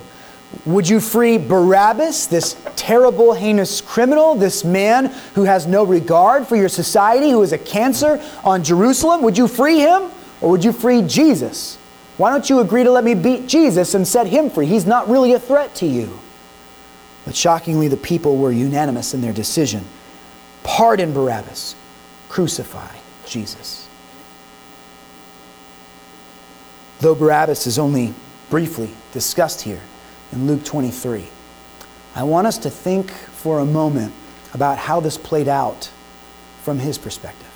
[0.66, 6.56] would you free Barabbas, this terrible, heinous criminal, this man who has no regard for
[6.56, 9.22] your society, who is a cancer on Jerusalem?
[9.22, 10.10] Would you free him?
[10.42, 11.78] Or would you free Jesus?
[12.18, 14.66] Why don't you agree to let me beat Jesus and set him free?
[14.66, 16.20] He's not really a threat to you.
[17.30, 19.86] But shockingly, the people were unanimous in their decision.
[20.64, 21.76] Pardon Barabbas,
[22.28, 22.96] crucify
[23.28, 23.88] Jesus.
[27.02, 28.16] Though Barabbas is only
[28.50, 29.80] briefly discussed here,
[30.32, 31.28] in Luke 23.
[32.16, 34.12] I want us to think for a moment
[34.56, 35.92] about how this played out
[36.64, 37.54] from his perspective.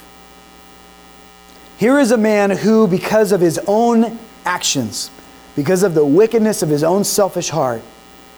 [1.80, 5.10] Here is a man who, because of his own actions,
[5.56, 7.82] because of the wickedness of his own selfish heart,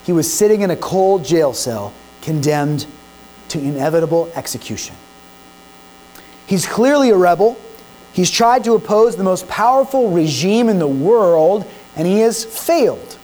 [0.06, 1.92] he was sitting in a cold jail cell,
[2.22, 2.86] condemned
[3.50, 4.96] to inevitable execution.
[6.46, 7.58] He's clearly a rebel.
[8.14, 11.66] He's tried to oppose the most powerful regime in the world,
[11.96, 13.18] and he has failed.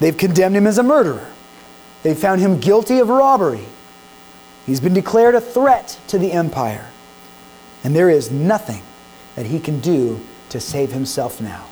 [0.00, 1.30] They've condemned him as a murderer.
[2.02, 3.64] They've found him guilty of robbery.
[4.66, 6.90] He's been declared a threat to the empire.
[7.84, 8.82] And there is nothing
[9.36, 11.66] that he can do to save himself now.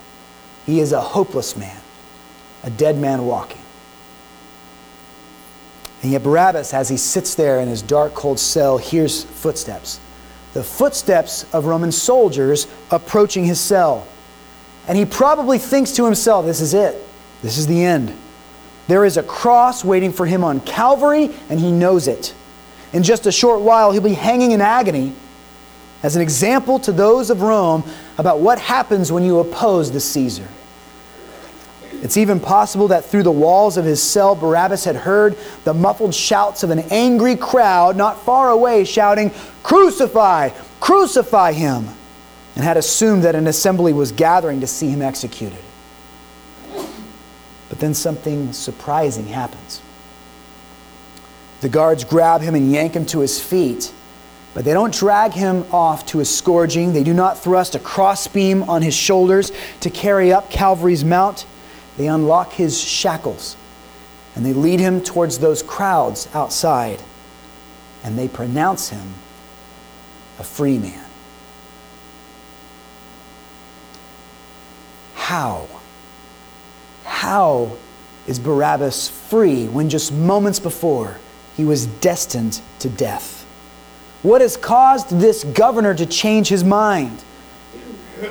[0.67, 1.81] He is a hopeless man,
[2.63, 3.62] a dead man walking.
[6.03, 10.01] And yet, Barabbas, as he sits there in his dark, cold cell, hears footsteps.
[10.53, 14.07] The footsteps of Roman soldiers approaching his cell.
[14.89, 16.97] And he probably thinks to himself, this is it.
[17.41, 18.17] This is the end.
[18.89, 22.35] There is a cross waiting for him on Calvary, and he knows it.
[22.93, 25.15] In just a short while, he'll be hanging in agony
[26.03, 27.85] as an example to those of Rome
[28.19, 30.49] about what happens when you oppose the Caesar.
[32.03, 36.15] It's even possible that through the walls of his cell, Barabbas had heard the muffled
[36.15, 39.31] shouts of an angry crowd not far away shouting,
[39.63, 40.51] Crucify!
[40.81, 41.89] Crucify him!
[42.55, 45.59] and had assumed that an assembly was gathering to see him executed.
[47.69, 49.81] But then something surprising happens.
[51.63, 53.93] The guards grab him and yank him to his feet,
[54.53, 56.93] but they don't drag him off to a scourging.
[56.93, 61.47] They do not thrust a crossbeam on his shoulders to carry up Calvary's Mount.
[61.97, 63.57] They unlock his shackles
[64.35, 67.03] and they lead him towards those crowds outside
[68.03, 69.15] and they pronounce him
[70.39, 71.05] a free man.
[75.15, 75.69] How?
[77.05, 77.77] How
[78.27, 81.19] is Barabbas free when just moments before
[81.57, 83.47] he was destined to death?
[84.23, 87.23] What has caused this governor to change his mind?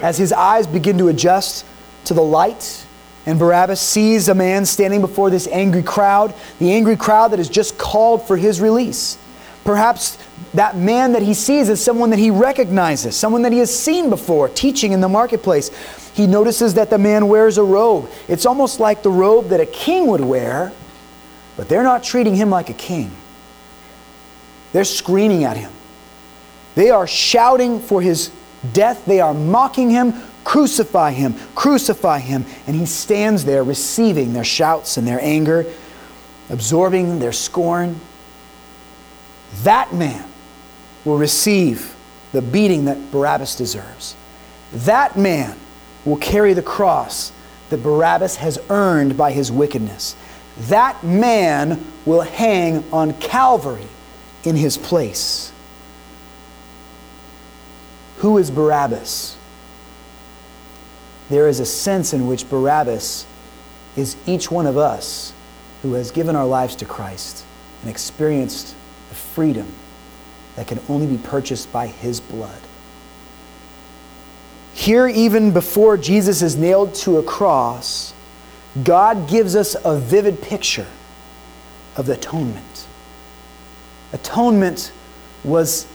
[0.02, 1.66] As his eyes begin to adjust
[2.06, 2.86] to the light,
[3.26, 7.50] and Barabbas sees a man standing before this angry crowd, the angry crowd that has
[7.50, 9.18] just called for his release.
[9.64, 10.18] Perhaps
[10.56, 14.10] that man that he sees is someone that he recognizes, someone that he has seen
[14.10, 15.70] before teaching in the marketplace
[16.14, 18.10] he notices that the man wears a robe.
[18.28, 20.72] It's almost like the robe that a king would wear,
[21.56, 23.12] but they're not treating him like a king.
[24.74, 25.72] They're screaming at him.
[26.76, 28.32] They are shouting for his
[28.74, 29.06] death.
[29.06, 30.14] They are mocking him.
[30.44, 32.46] Crucify him, crucify him.
[32.68, 35.66] And he stands there receiving their shouts and their anger,
[36.50, 38.00] absorbing their scorn.
[39.64, 40.28] That man
[41.06, 41.96] will receive
[42.32, 44.16] the beating that Barabbas deserves.
[44.74, 45.58] That man
[46.06, 47.32] will carry the cross
[47.70, 50.16] that Barabbas has earned by his wickedness.
[50.62, 53.88] That man will hang on Calvary
[54.44, 55.52] in his place.
[58.18, 59.38] Who is Barabbas?
[61.32, 63.26] There is a sense in which Barabbas
[63.96, 65.32] is each one of us
[65.82, 67.46] who has given our lives to Christ
[67.82, 68.76] and experienced
[69.08, 69.68] the freedom
[70.58, 72.60] that can only be purchased by his blood.
[74.74, 78.14] Here, even before Jesus is nailed to a cross,
[78.84, 80.88] God gives us a vivid picture
[81.96, 82.88] of the atonement.
[84.12, 84.92] Atonement
[85.46, 85.88] was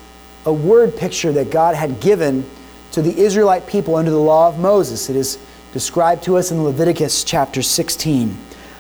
[0.46, 2.48] a word picture that God had given
[2.96, 5.10] to the Israelite people under the law of Moses.
[5.10, 5.36] It is
[5.74, 8.34] described to us in Leviticus chapter 16.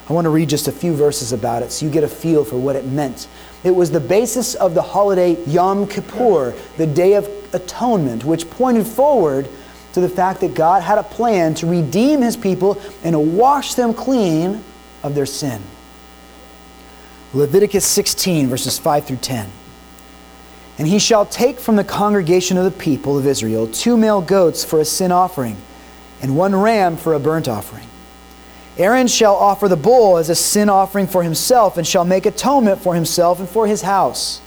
[0.08, 2.42] I want to read just a few verses about it so you get a feel
[2.42, 3.28] for what it meant.
[3.62, 8.86] It was the basis of the holiday Yom Kippur, the Day of Atonement, which pointed
[8.86, 9.50] forward
[9.92, 13.74] to the fact that God had a plan to redeem his people and to wash
[13.74, 14.64] them clean
[15.02, 15.60] of their sin.
[17.34, 19.50] Leviticus 16, verses 5 through 10.
[20.78, 24.64] And he shall take from the congregation of the people of Israel two male goats
[24.64, 25.56] for a sin offering,
[26.20, 27.86] and one ram for a burnt offering.
[28.78, 32.80] Aaron shall offer the bull as a sin offering for himself, and shall make atonement
[32.80, 34.42] for himself and for his house.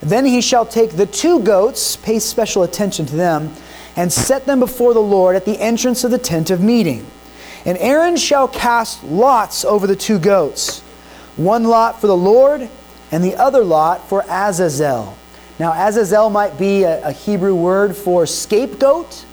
[0.00, 3.52] Then he shall take the two goats, pay special attention to them,
[3.96, 7.06] and set them before the Lord at the entrance of the tent of meeting.
[7.66, 10.80] And Aaron shall cast lots over the two goats,
[11.36, 12.70] one lot for the Lord,
[13.12, 15.18] and the other lot for Azazel.
[15.60, 19.26] Now, Azazel might be a, a Hebrew word for scapegoat,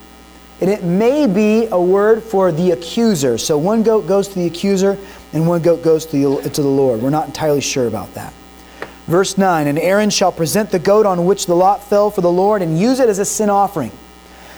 [0.60, 3.38] and it may be a word for the accuser.
[3.38, 4.98] So one goat goes to the accuser,
[5.32, 7.02] and one goat goes to the, to the Lord.
[7.02, 8.34] We're not entirely sure about that.
[9.06, 12.30] Verse 9 And Aaron shall present the goat on which the lot fell for the
[12.30, 13.94] Lord and use it as a sin offering.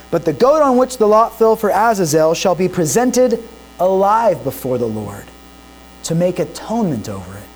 [0.10, 3.48] But the goat on which the lot fell for Azazel shall be presented
[3.80, 5.26] alive before the Lord
[6.02, 7.48] to make atonement over it,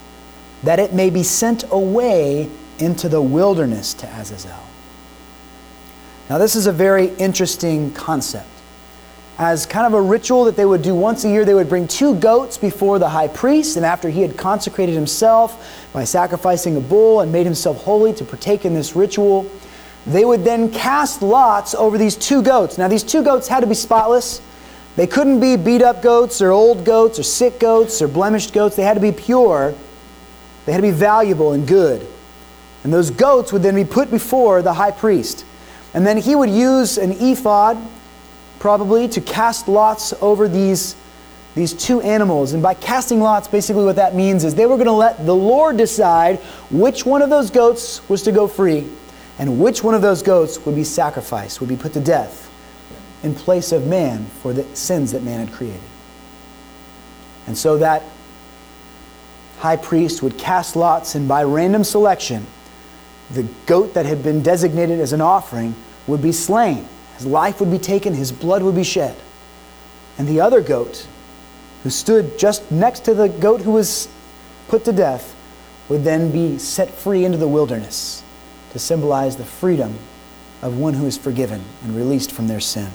[0.62, 4.52] that it may be sent away into the wilderness to Azazel.
[6.30, 8.48] Now, this is a very interesting concept.
[9.38, 11.88] As kind of a ritual that they would do once a year, they would bring
[11.88, 16.80] two goats before the high priest, and after he had consecrated himself by sacrificing a
[16.80, 19.50] bull and made himself holy to partake in this ritual,
[20.06, 22.78] they would then cast lots over these two goats.
[22.78, 24.42] Now, these two goats had to be spotless.
[24.96, 28.76] They couldn't be beat up goats or old goats or sick goats or blemished goats.
[28.76, 29.74] They had to be pure.
[30.66, 32.08] They had to be valuable and good.
[32.84, 35.46] And those goats would then be put before the high priest.
[35.94, 37.78] And then he would use an ephod,
[38.60, 40.96] probably, to cast lots over these,
[41.56, 42.54] these two animals.
[42.54, 45.36] And by casting lots, basically what that means is they were going to let the
[45.36, 46.40] Lord decide
[46.72, 48.88] which one of those goats was to go free
[49.40, 52.50] and which one of those goats would be sacrificed, would be put to death
[53.24, 55.80] in place of man for the sins that man had created.
[57.48, 58.04] And so that
[59.60, 62.46] high priest would cast lots, and by random selection,
[63.34, 65.76] the goat that had been designated as an offering
[66.08, 66.88] would be slain.
[67.18, 69.16] His life would be taken, his blood would be shed.
[70.18, 71.08] And the other goat,
[71.84, 74.08] who stood just next to the goat who was
[74.68, 75.36] put to death,
[75.90, 78.24] would then be set free into the wilderness
[78.72, 79.98] to symbolize the freedom
[80.62, 82.90] of one who is forgiven and released from their sin.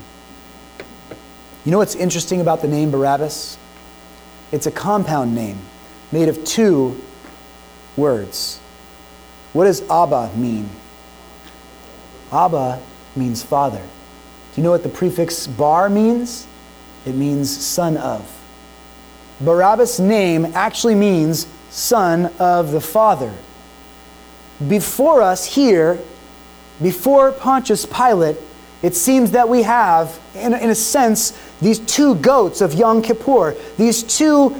[1.64, 3.58] You know what's interesting about the name Barabbas?
[4.52, 5.58] It's a compound name
[6.10, 6.98] made of two
[7.96, 8.58] words.
[9.52, 10.68] What does Abba mean?
[12.32, 12.80] Abba
[13.16, 13.80] means father.
[13.80, 16.46] Do you know what the prefix bar means?
[17.06, 18.34] It means son of.
[19.40, 23.32] Barabbas' name actually means son of the father.
[24.66, 25.98] Before us here,
[26.82, 28.36] before Pontius Pilate,
[28.82, 33.56] it seems that we have, in in a sense, these two goats of Yom Kippur,
[33.76, 34.54] these two,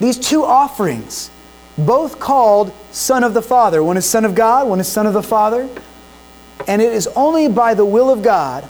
[0.00, 1.30] these two offerings,
[1.76, 3.82] both called Son of the Father.
[3.82, 5.68] One is Son of God, one is Son of the Father.
[6.68, 8.68] And it is only by the will of God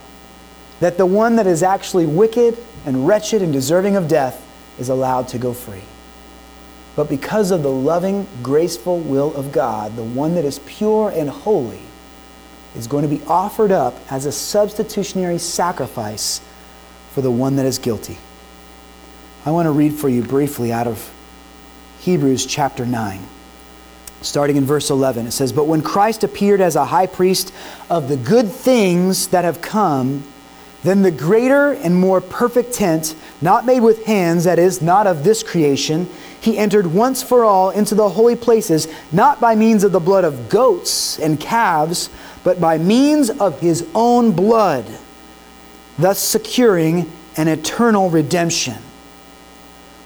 [0.81, 4.45] that the one that is actually wicked and wretched and deserving of death
[4.79, 5.83] is allowed to go free.
[6.97, 11.29] But because of the loving, graceful will of God, the one that is pure and
[11.29, 11.83] holy
[12.77, 16.41] is going to be offered up as a substitutionary sacrifice
[17.13, 18.19] for the one that is guilty.
[19.47, 21.13] I want to read for you briefly out of
[22.05, 23.19] Hebrews chapter 9.
[24.21, 27.51] Starting in verse 11, it says, But when Christ appeared as a high priest
[27.89, 30.23] of the good things that have come,
[30.83, 35.25] then the greater and more perfect tent, not made with hands, that is, not of
[35.25, 36.07] this creation,
[36.39, 40.25] he entered once for all into the holy places, not by means of the blood
[40.25, 42.11] of goats and calves,
[42.43, 44.85] but by means of his own blood,
[45.99, 48.77] thus securing an eternal redemption.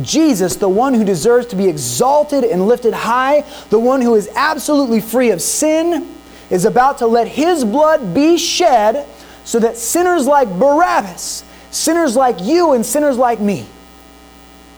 [0.00, 4.30] Jesus, the one who deserves to be exalted and lifted high, the one who is
[4.34, 6.08] absolutely free of sin,
[6.50, 9.06] is about to let his blood be shed
[9.44, 13.66] so that sinners like Barabbas, sinners like you and sinners like me,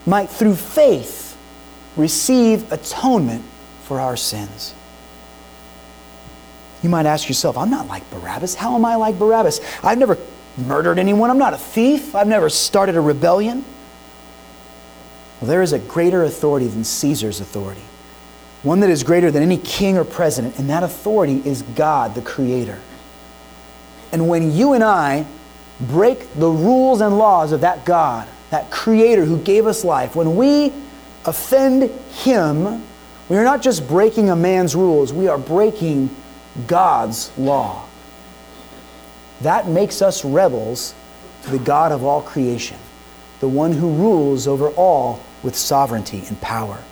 [0.07, 1.37] might through faith
[1.97, 3.45] receive atonement
[3.85, 4.75] for our sins.
[6.83, 8.55] You might ask yourself, I'm not like Barabbas.
[8.57, 9.61] How am I like Barabbas?
[9.83, 10.19] I've never
[10.59, 11.31] murdered anyone.
[11.31, 12.15] I'm not a thief.
[12.15, 13.65] I've never started a rebellion.
[15.41, 17.83] Well, there is a greater authority than Caesar's authority,
[18.63, 22.23] one that is greater than any king or president, and that authority is God, the
[22.23, 22.81] Creator.
[24.13, 25.27] And when you and I
[25.81, 30.37] break the rules and laws of that God, that Creator who gave us life, when
[30.37, 30.73] we
[31.25, 32.83] offend Him,
[33.29, 36.15] we are not just breaking a man's rules, we are breaking
[36.67, 37.87] God's law.
[39.41, 40.95] That makes us rebels
[41.43, 42.79] to the God of all creation,
[43.41, 46.83] the one who rules over all with sovereignty and power.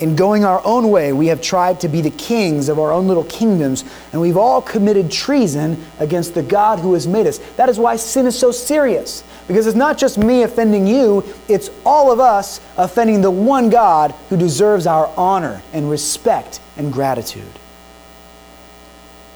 [0.00, 3.06] In going our own way, we have tried to be the kings of our own
[3.06, 7.38] little kingdoms, and we've all committed treason against the God who has made us.
[7.56, 11.70] That is why sin is so serious, because it's not just me offending you, it's
[11.86, 17.52] all of us offending the one God who deserves our honor and respect and gratitude.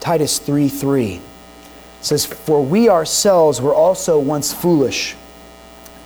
[0.00, 1.20] Titus 3 3
[2.00, 5.14] says, For we ourselves were also once foolish,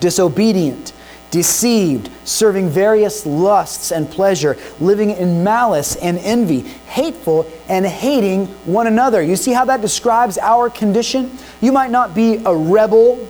[0.02, 0.92] disobedient
[1.32, 8.86] deceived, serving various lusts and pleasure, living in malice and envy, hateful and hating one
[8.86, 9.22] another.
[9.22, 11.36] You see how that describes our condition?
[11.62, 13.26] You might not be a rebel,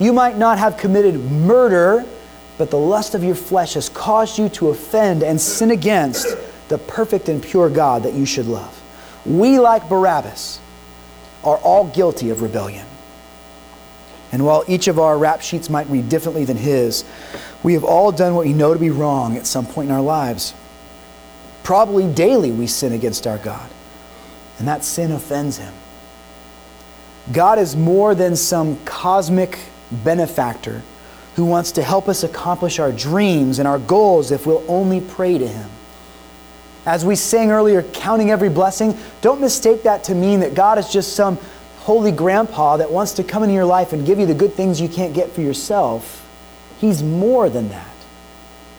[0.00, 2.06] you might not have committed murder,
[2.56, 6.34] but the lust of your flesh has caused you to offend and sin against
[6.68, 8.80] the perfect and pure God that you should love.
[9.26, 10.58] We, like Barabbas,
[11.44, 12.86] are all guilty of rebellion.
[14.32, 17.04] And while each of our rap sheets might read differently than his,
[17.62, 20.02] we have all done what we know to be wrong at some point in our
[20.02, 20.54] lives.
[21.62, 23.70] Probably daily we sin against our God,
[24.58, 25.72] and that sin offends him.
[27.30, 29.58] God is more than some cosmic
[30.02, 30.82] benefactor
[31.36, 35.38] who wants to help us accomplish our dreams and our goals if we'll only pray
[35.38, 35.70] to him.
[36.84, 40.90] As we sang earlier, counting every blessing, don't mistake that to mean that God is
[40.90, 41.38] just some
[41.82, 44.80] holy grandpa that wants to come into your life and give you the good things
[44.80, 46.24] you can't get for yourself.
[46.78, 47.94] He's more than that.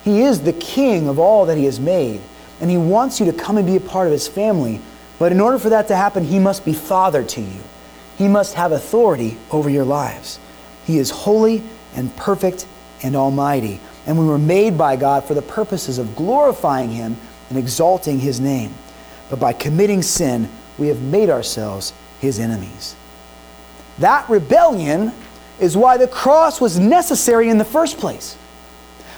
[0.05, 2.21] He is the king of all that he has made,
[2.61, 4.79] and he wants you to come and be a part of his family.
[5.19, 7.59] But in order for that to happen, he must be father to you.
[8.17, 10.39] He must have authority over your lives.
[10.85, 11.61] He is holy
[11.95, 12.65] and perfect
[13.01, 13.81] and almighty.
[14.05, 17.17] And we were made by God for the purposes of glorifying him
[17.49, 18.73] and exalting his name.
[19.29, 21.91] But by committing sin, we have made ourselves
[22.23, 22.95] his enemies.
[23.99, 25.11] That rebellion
[25.59, 28.35] is why the cross was necessary in the first place.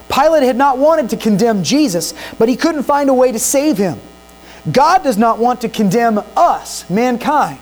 [0.10, 3.78] Pilate had not wanted to condemn Jesus, but he couldn't find a way to save
[3.78, 4.00] him.
[4.72, 7.60] God does not want to condemn us, mankind.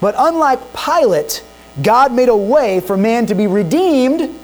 [0.00, 1.44] But unlike Pilate,
[1.82, 4.34] God made a way for man to be redeemed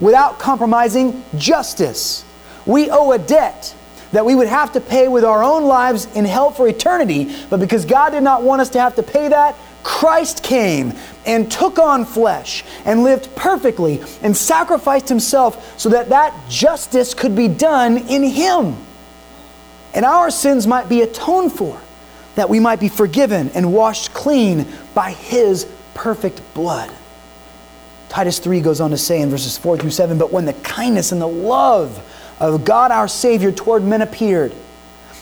[0.00, 2.24] without compromising justice.
[2.66, 3.74] We owe a debt
[4.12, 7.60] that we would have to pay with our own lives in hell for eternity, but
[7.60, 11.78] because God did not want us to have to pay that, Christ came and took
[11.78, 17.98] on flesh and lived perfectly and sacrificed himself so that that justice could be done
[17.98, 18.76] in him.
[19.94, 21.80] And our sins might be atoned for,
[22.34, 26.90] that we might be forgiven and washed clean by his perfect blood.
[28.08, 31.12] Titus 3 goes on to say in verses 4 through 7 But when the kindness
[31.12, 32.02] and the love
[32.40, 34.54] of God our Savior toward men appeared,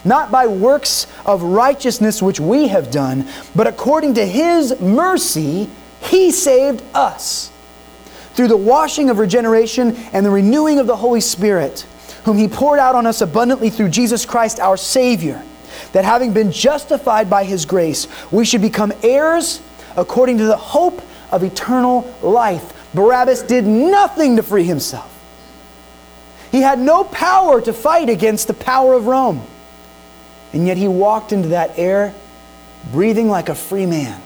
[0.04, 5.68] not by works of righteousness which we have done, but according to his mercy,
[6.00, 7.50] he saved us
[8.34, 11.86] through the washing of regeneration and the renewing of the Holy Spirit,
[12.24, 15.42] whom he poured out on us abundantly through Jesus Christ our Savior,
[15.92, 19.60] that having been justified by his grace, we should become heirs
[19.96, 22.76] according to the hope of eternal life.
[22.94, 25.08] Barabbas did nothing to free himself.
[26.50, 29.46] He had no power to fight against the power of Rome.
[30.52, 32.14] And yet he walked into that air
[32.92, 34.20] breathing like a free man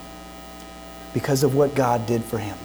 [1.13, 2.57] because of what God did for him.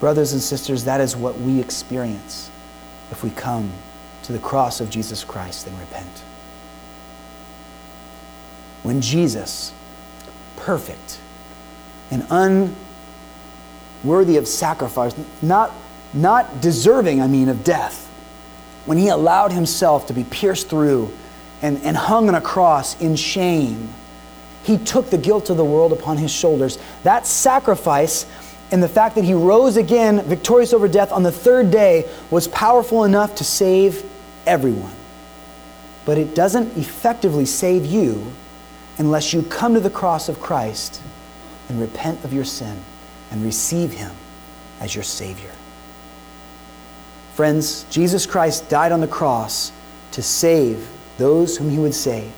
[0.00, 2.50] Brothers and sisters, that is what we experience
[3.10, 3.72] if we come
[4.24, 6.22] to the cross of Jesus Christ and repent.
[8.82, 9.72] When Jesus,
[10.56, 11.18] perfect
[12.10, 12.26] and
[14.04, 15.72] unworthy of sacrifice, not,
[16.12, 18.06] not deserving, I mean, of death,
[18.86, 21.10] when he allowed himself to be pierced through
[21.64, 23.88] and, and hung on a cross in shame.
[24.64, 26.78] He took the guilt of the world upon his shoulders.
[27.04, 28.26] That sacrifice
[28.70, 32.48] and the fact that he rose again, victorious over death on the third day, was
[32.48, 34.04] powerful enough to save
[34.46, 34.92] everyone.
[36.04, 38.30] But it doesn't effectively save you
[38.98, 41.00] unless you come to the cross of Christ
[41.70, 42.76] and repent of your sin
[43.30, 44.12] and receive him
[44.80, 45.52] as your Savior.
[47.32, 49.72] Friends, Jesus Christ died on the cross
[50.12, 52.32] to save those whom he would save.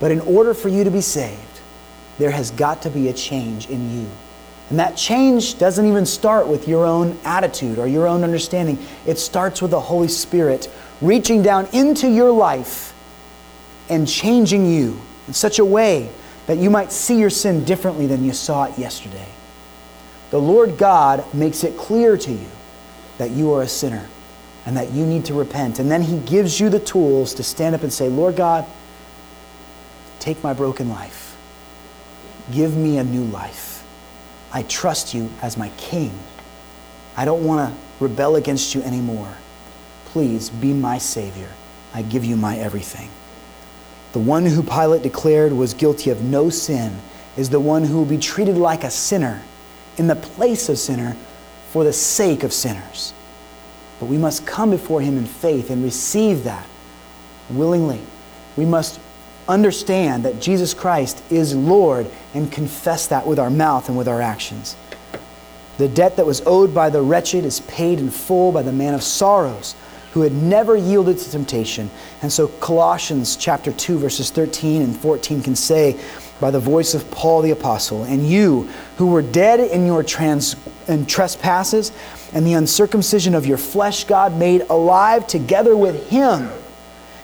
[0.00, 1.40] But in order for you to be saved,
[2.18, 4.08] there has got to be a change in you.
[4.70, 8.78] And that change doesn't even start with your own attitude or your own understanding.
[9.06, 10.70] It starts with the Holy Spirit
[11.00, 12.92] reaching down into your life
[13.88, 16.10] and changing you in such a way
[16.46, 19.28] that you might see your sin differently than you saw it yesterday.
[20.30, 22.46] The Lord God makes it clear to you
[23.16, 24.06] that you are a sinner
[24.68, 25.78] and that you need to repent.
[25.78, 28.66] And then He gives you the tools to stand up and say, Lord God,
[30.20, 31.38] take my broken life.
[32.52, 33.82] Give me a new life.
[34.52, 36.12] I trust you as my king.
[37.16, 39.34] I don't want to rebel against you anymore.
[40.04, 41.48] Please be my Savior.
[41.94, 43.08] I give you my everything.
[44.12, 46.94] The one who Pilate declared was guilty of no sin
[47.38, 49.40] is the one who will be treated like a sinner
[49.96, 51.16] in the place of sinner
[51.70, 53.14] for the sake of sinners.
[54.00, 56.66] But we must come before him in faith and receive that
[57.50, 58.00] willingly.
[58.56, 59.00] We must
[59.48, 64.20] understand that Jesus Christ is Lord and confess that with our mouth and with our
[64.20, 64.76] actions.
[65.78, 68.94] The debt that was owed by the wretched is paid in full by the man
[68.94, 69.74] of sorrows
[70.12, 71.90] who had never yielded to temptation.
[72.22, 75.98] And so Colossians chapter 2 verses 13 and 14 can say
[76.40, 80.56] by the voice of Paul the apostle, and you who were dead in your trans
[80.86, 81.92] and trespasses
[82.32, 86.48] and the uncircumcision of your flesh God made alive together with him,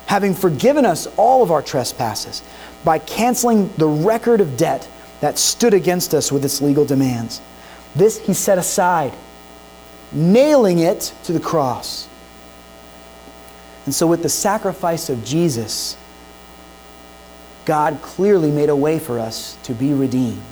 [0.07, 2.43] having forgiven us all of our trespasses
[2.85, 4.89] by canceling the record of debt
[5.21, 7.41] that stood against us with its legal demands.
[7.95, 9.13] This he set aside,
[10.13, 12.09] nailing it to the cross.
[13.87, 15.97] And so, with the sacrifice of Jesus,
[17.65, 20.43] God clearly made a way for us to be redeemed.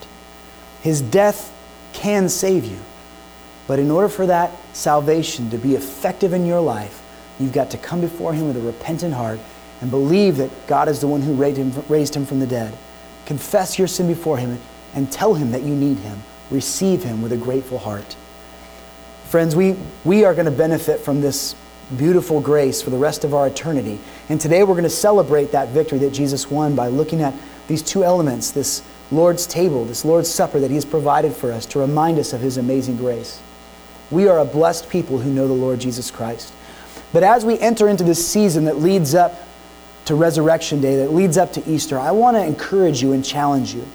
[0.81, 1.53] His death
[1.93, 2.79] can save you.
[3.67, 7.03] But in order for that salvation to be effective in your life,
[7.39, 9.41] you've got to come before Him with a repentant heart
[9.81, 12.77] and believe that God is the one who raised Him from the dead.
[13.27, 14.59] Confess your sin before Him
[14.95, 16.23] and tell Him that you need Him.
[16.51, 18.17] Receive Him with a grateful heart.
[19.29, 21.55] Friends, we, we are going to benefit from this
[21.97, 23.99] beautiful grace for the rest of our eternity.
[24.29, 27.35] And today we're going to celebrate that victory that Jesus won by looking at
[27.69, 31.67] these two elements this Lord's table, this Lord's supper that He has provided for us
[31.67, 33.41] to remind us of His amazing grace.
[34.11, 36.53] We are a blessed people who know the Lord Jesus Christ.
[37.13, 39.47] But as we enter into this season that leads up
[40.07, 43.75] to Resurrection Day, that leads up to Easter, I want to encourage you and challenge
[43.75, 43.87] you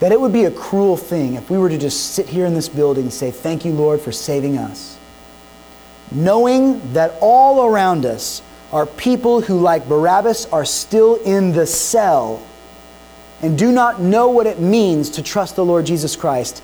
[0.00, 2.54] that it would be a cruel thing if we were to just sit here in
[2.54, 4.97] this building and say, Thank you, Lord, for saving us
[6.10, 8.42] knowing that all around us
[8.72, 12.42] are people who, like Barabbas, are still in the cell
[13.40, 16.62] and do not know what it means to trust the Lord Jesus Christ.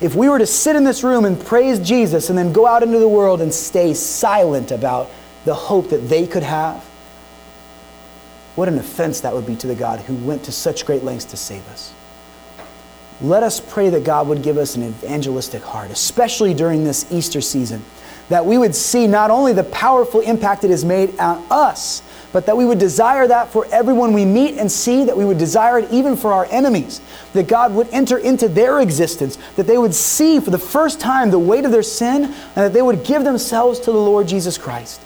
[0.00, 2.82] If we were to sit in this room and praise Jesus and then go out
[2.82, 5.10] into the world and stay silent about
[5.44, 6.82] the hope that they could have,
[8.54, 11.26] what an offense that would be to the God who went to such great lengths
[11.26, 11.92] to save us.
[13.22, 17.40] Let us pray that God would give us an evangelistic heart, especially during this Easter
[17.40, 17.82] season
[18.30, 22.02] that we would see not only the powerful impact it has made on us,
[22.32, 25.36] but that we would desire that for everyone we meet and see, that we would
[25.36, 27.00] desire it even for our enemies,
[27.32, 31.30] that God would enter into their existence, that they would see for the first time
[31.30, 34.56] the weight of their sin, and that they would give themselves to the Lord Jesus
[34.56, 35.00] Christ.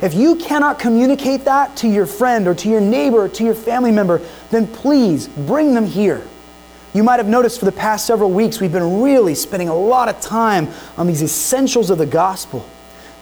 [0.00, 3.54] If you cannot communicate that to your friend or to your neighbor or to your
[3.54, 6.22] family member, then please bring them here.
[6.94, 10.08] You might have noticed for the past several weeks, we've been really spending a lot
[10.08, 10.68] of time
[10.98, 12.68] on these essentials of the gospel.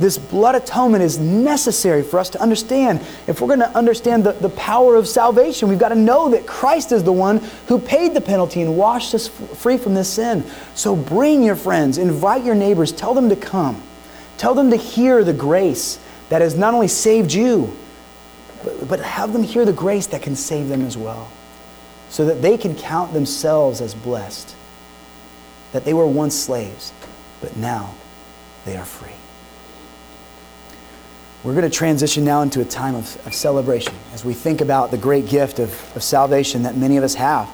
[0.01, 3.01] This blood atonement is necessary for us to understand.
[3.27, 6.47] If we're going to understand the, the power of salvation, we've got to know that
[6.47, 7.37] Christ is the one
[7.69, 10.43] who paid the penalty and washed us free from this sin.
[10.75, 13.81] So bring your friends, invite your neighbors, tell them to come.
[14.39, 16.01] Tell them to hear the grace
[16.31, 17.77] that has not only saved you,
[18.65, 21.31] but, but have them hear the grace that can save them as well
[22.11, 24.55] so that they can count themselves as blessed.
[25.73, 26.93] That they were once slaves,
[27.41, 27.95] but now
[28.67, 29.15] they are free.
[31.43, 34.91] We're going to transition now into a time of, of celebration as we think about
[34.91, 37.49] the great gift of, of salvation that many of us have.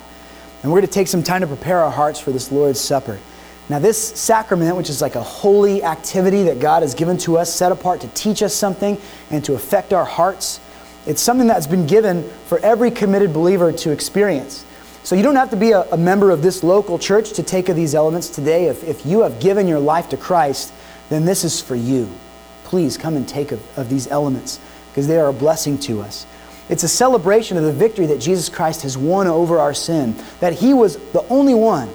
[0.62, 3.20] And we're going to take some time to prepare our hearts for this Lord's Supper.
[3.68, 7.54] Now, this sacrament, which is like a holy activity that God has given to us,
[7.54, 8.98] set apart to teach us something
[9.30, 10.60] and to affect our hearts,
[11.06, 14.64] it's something that's been given for every committed believer to experience.
[15.04, 17.68] So you don't have to be a, a, member of this local church to take
[17.68, 18.66] of these elements today.
[18.66, 20.72] If, if you have given your life to Christ,
[21.10, 22.10] then this is for you.
[22.64, 26.26] Please come and take of, of these elements because they are a blessing to us.
[26.68, 30.54] It's a celebration of the victory that Jesus Christ has won over our sin, that
[30.54, 31.88] He was the only one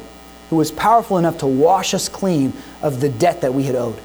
[0.49, 3.99] who was powerful enough to wash us clean of the debt that we had owed.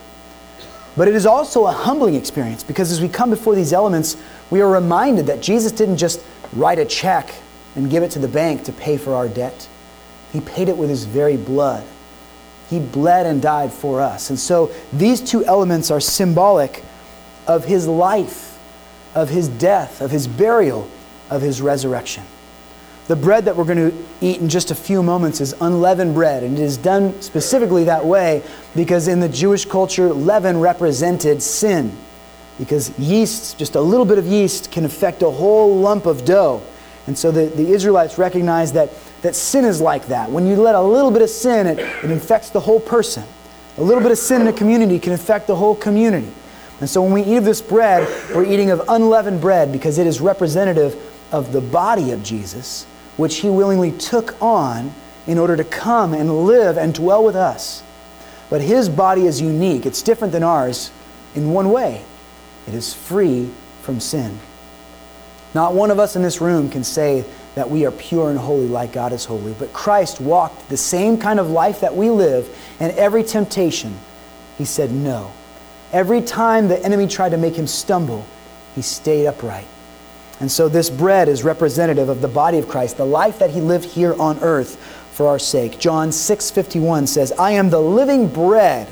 [0.96, 4.16] But it is also a humbling experience because as we come before these elements,
[4.50, 7.34] we are reminded that Jesus didn't just write a check
[7.74, 9.68] and give it to the bank to pay for our debt.
[10.32, 11.84] He paid it with his very blood.
[12.70, 14.30] He bled and died for us.
[14.30, 16.82] And so these two elements are symbolic
[17.46, 18.58] of his life,
[19.14, 20.88] of his death, of his burial,
[21.30, 22.24] of his resurrection.
[23.08, 26.42] The bread that we're going to eat in just a few moments is unleavened bread,
[26.42, 28.42] and it is done specifically that way
[28.74, 31.96] because in the Jewish culture, leaven represented sin.
[32.58, 36.62] Because yeast, just a little bit of yeast, can affect a whole lump of dough.
[37.06, 38.90] And so the, the Israelites recognized that,
[39.22, 40.30] that sin is like that.
[40.30, 43.22] When you let a little bit of sin, it, it infects the whole person.
[43.78, 46.32] A little bit of sin in a community can affect the whole community.
[46.80, 50.06] And so when we eat of this bread, we're eating of unleavened bread because it
[50.06, 51.00] is representative
[51.32, 52.86] of the body of Jesus,
[53.16, 54.92] which he willingly took on
[55.26, 57.82] in order to come and live and dwell with us.
[58.48, 60.90] But his body is unique, it's different than ours
[61.34, 62.04] in one way
[62.66, 63.50] it is free
[63.82, 64.38] from sin.
[65.54, 68.66] Not one of us in this room can say that we are pure and holy
[68.66, 72.54] like God is holy, but Christ walked the same kind of life that we live,
[72.80, 73.96] and every temptation,
[74.58, 75.32] he said no.
[75.92, 78.26] Every time the enemy tried to make him stumble,
[78.74, 79.66] he stayed upright.
[80.40, 83.60] And so this bread is representative of the body of Christ, the life that he
[83.60, 84.76] lived here on earth
[85.12, 85.78] for our sake.
[85.78, 88.86] John 6:51 says, "I am the living bread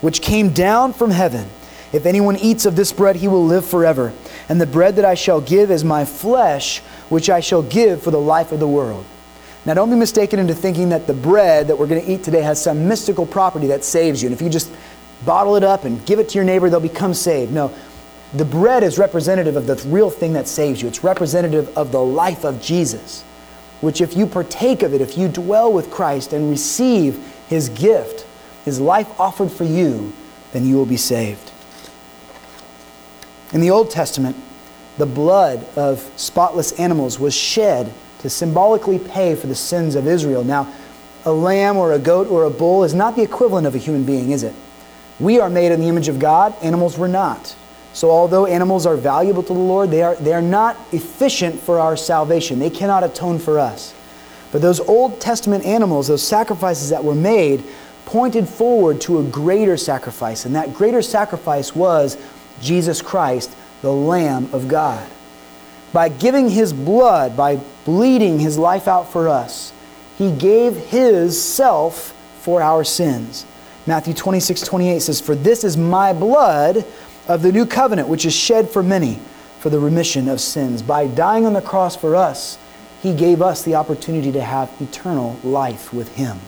[0.00, 1.46] which came down from heaven.
[1.92, 4.12] If anyone eats of this bread, he will live forever.
[4.48, 8.10] And the bread that I shall give is my flesh, which I shall give for
[8.10, 9.04] the life of the world."
[9.66, 12.40] Now, don't be mistaken into thinking that the bread that we're going to eat today
[12.40, 14.28] has some mystical property that saves you.
[14.28, 14.68] And if you just
[15.26, 17.52] bottle it up and give it to your neighbor, they'll become saved.
[17.52, 17.70] No,
[18.32, 20.88] the bread is representative of the real thing that saves you.
[20.88, 23.22] It's representative of the life of Jesus,
[23.80, 27.18] which, if you partake of it, if you dwell with Christ and receive
[27.48, 28.26] his gift,
[28.64, 30.12] his life offered for you,
[30.52, 31.50] then you will be saved.
[33.52, 34.36] In the Old Testament,
[34.96, 40.44] the blood of spotless animals was shed to symbolically pay for the sins of Israel.
[40.44, 40.72] Now,
[41.24, 44.04] a lamb or a goat or a bull is not the equivalent of a human
[44.04, 44.54] being, is it?
[45.18, 47.56] We are made in the image of God, animals were not.
[47.92, 51.80] So, although animals are valuable to the Lord, they are, they are not efficient for
[51.80, 52.58] our salvation.
[52.58, 53.94] They cannot atone for us.
[54.52, 57.64] But those Old Testament animals, those sacrifices that were made,
[58.06, 60.44] pointed forward to a greater sacrifice.
[60.44, 62.16] And that greater sacrifice was
[62.60, 65.08] Jesus Christ, the Lamb of God.
[65.92, 69.72] By giving his blood, by bleeding his life out for us,
[70.16, 73.46] he gave his self for our sins.
[73.86, 76.84] Matthew 26, 28 says, For this is my blood
[77.30, 79.16] of the new covenant, which is shed for many
[79.60, 80.82] for the remission of sins.
[80.82, 82.58] By dying on the cross for us,
[83.02, 86.40] he gave us the opportunity to have eternal life with him.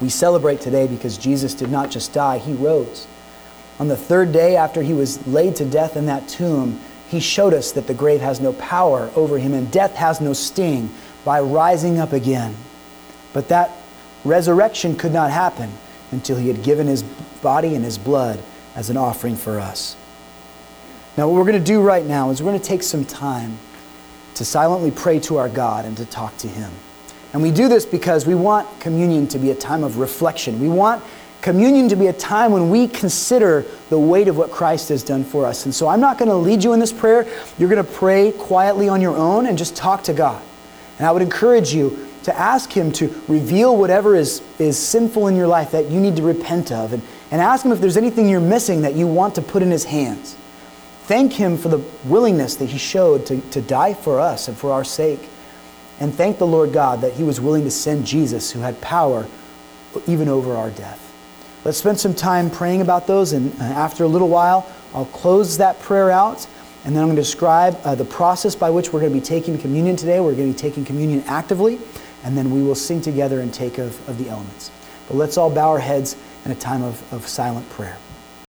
[0.00, 3.06] We celebrate today because Jesus did not just die, he rose.
[3.78, 7.54] On the third day after he was laid to death in that tomb, he showed
[7.54, 10.90] us that the grave has no power over him and death has no sting
[11.24, 12.56] by rising up again.
[13.32, 13.70] But that
[14.24, 15.70] resurrection could not happen
[16.10, 18.42] until he had given his body and his blood
[18.74, 19.96] as an offering for us.
[21.16, 23.58] Now, what we're going to do right now is we're going to take some time
[24.34, 26.70] to silently pray to our God and to talk to him.
[27.32, 30.60] And we do this because we want communion to be a time of reflection.
[30.60, 31.04] We want
[31.40, 35.24] communion to be a time when we consider the weight of what Christ has done
[35.24, 35.66] for us.
[35.66, 37.26] And so I'm not going to lead you in this prayer.
[37.58, 40.42] You're going to pray quietly on your own and just talk to God.
[40.98, 45.36] And I would encourage you to ask Him to reveal whatever is, is sinful in
[45.36, 47.02] your life that you need to repent of, and,
[47.34, 49.82] and ask Him if there's anything you're missing that you want to put in His
[49.82, 50.36] hands.
[51.06, 54.70] Thank Him for the willingness that He showed to, to die for us and for
[54.70, 55.28] our sake.
[55.98, 59.26] And thank the Lord God that He was willing to send Jesus, who had power
[60.06, 61.00] even over our death.
[61.64, 65.58] Let's spend some time praying about those, and uh, after a little while, I'll close
[65.58, 66.46] that prayer out.
[66.84, 69.24] And then I'm going to describe uh, the process by which we're going to be
[69.24, 70.20] taking communion today.
[70.20, 71.80] We're going to be taking communion actively
[72.24, 74.70] and then we will sing together and take of, of the elements.
[75.08, 77.96] But let's all bow our heads in a time of, of silent prayer.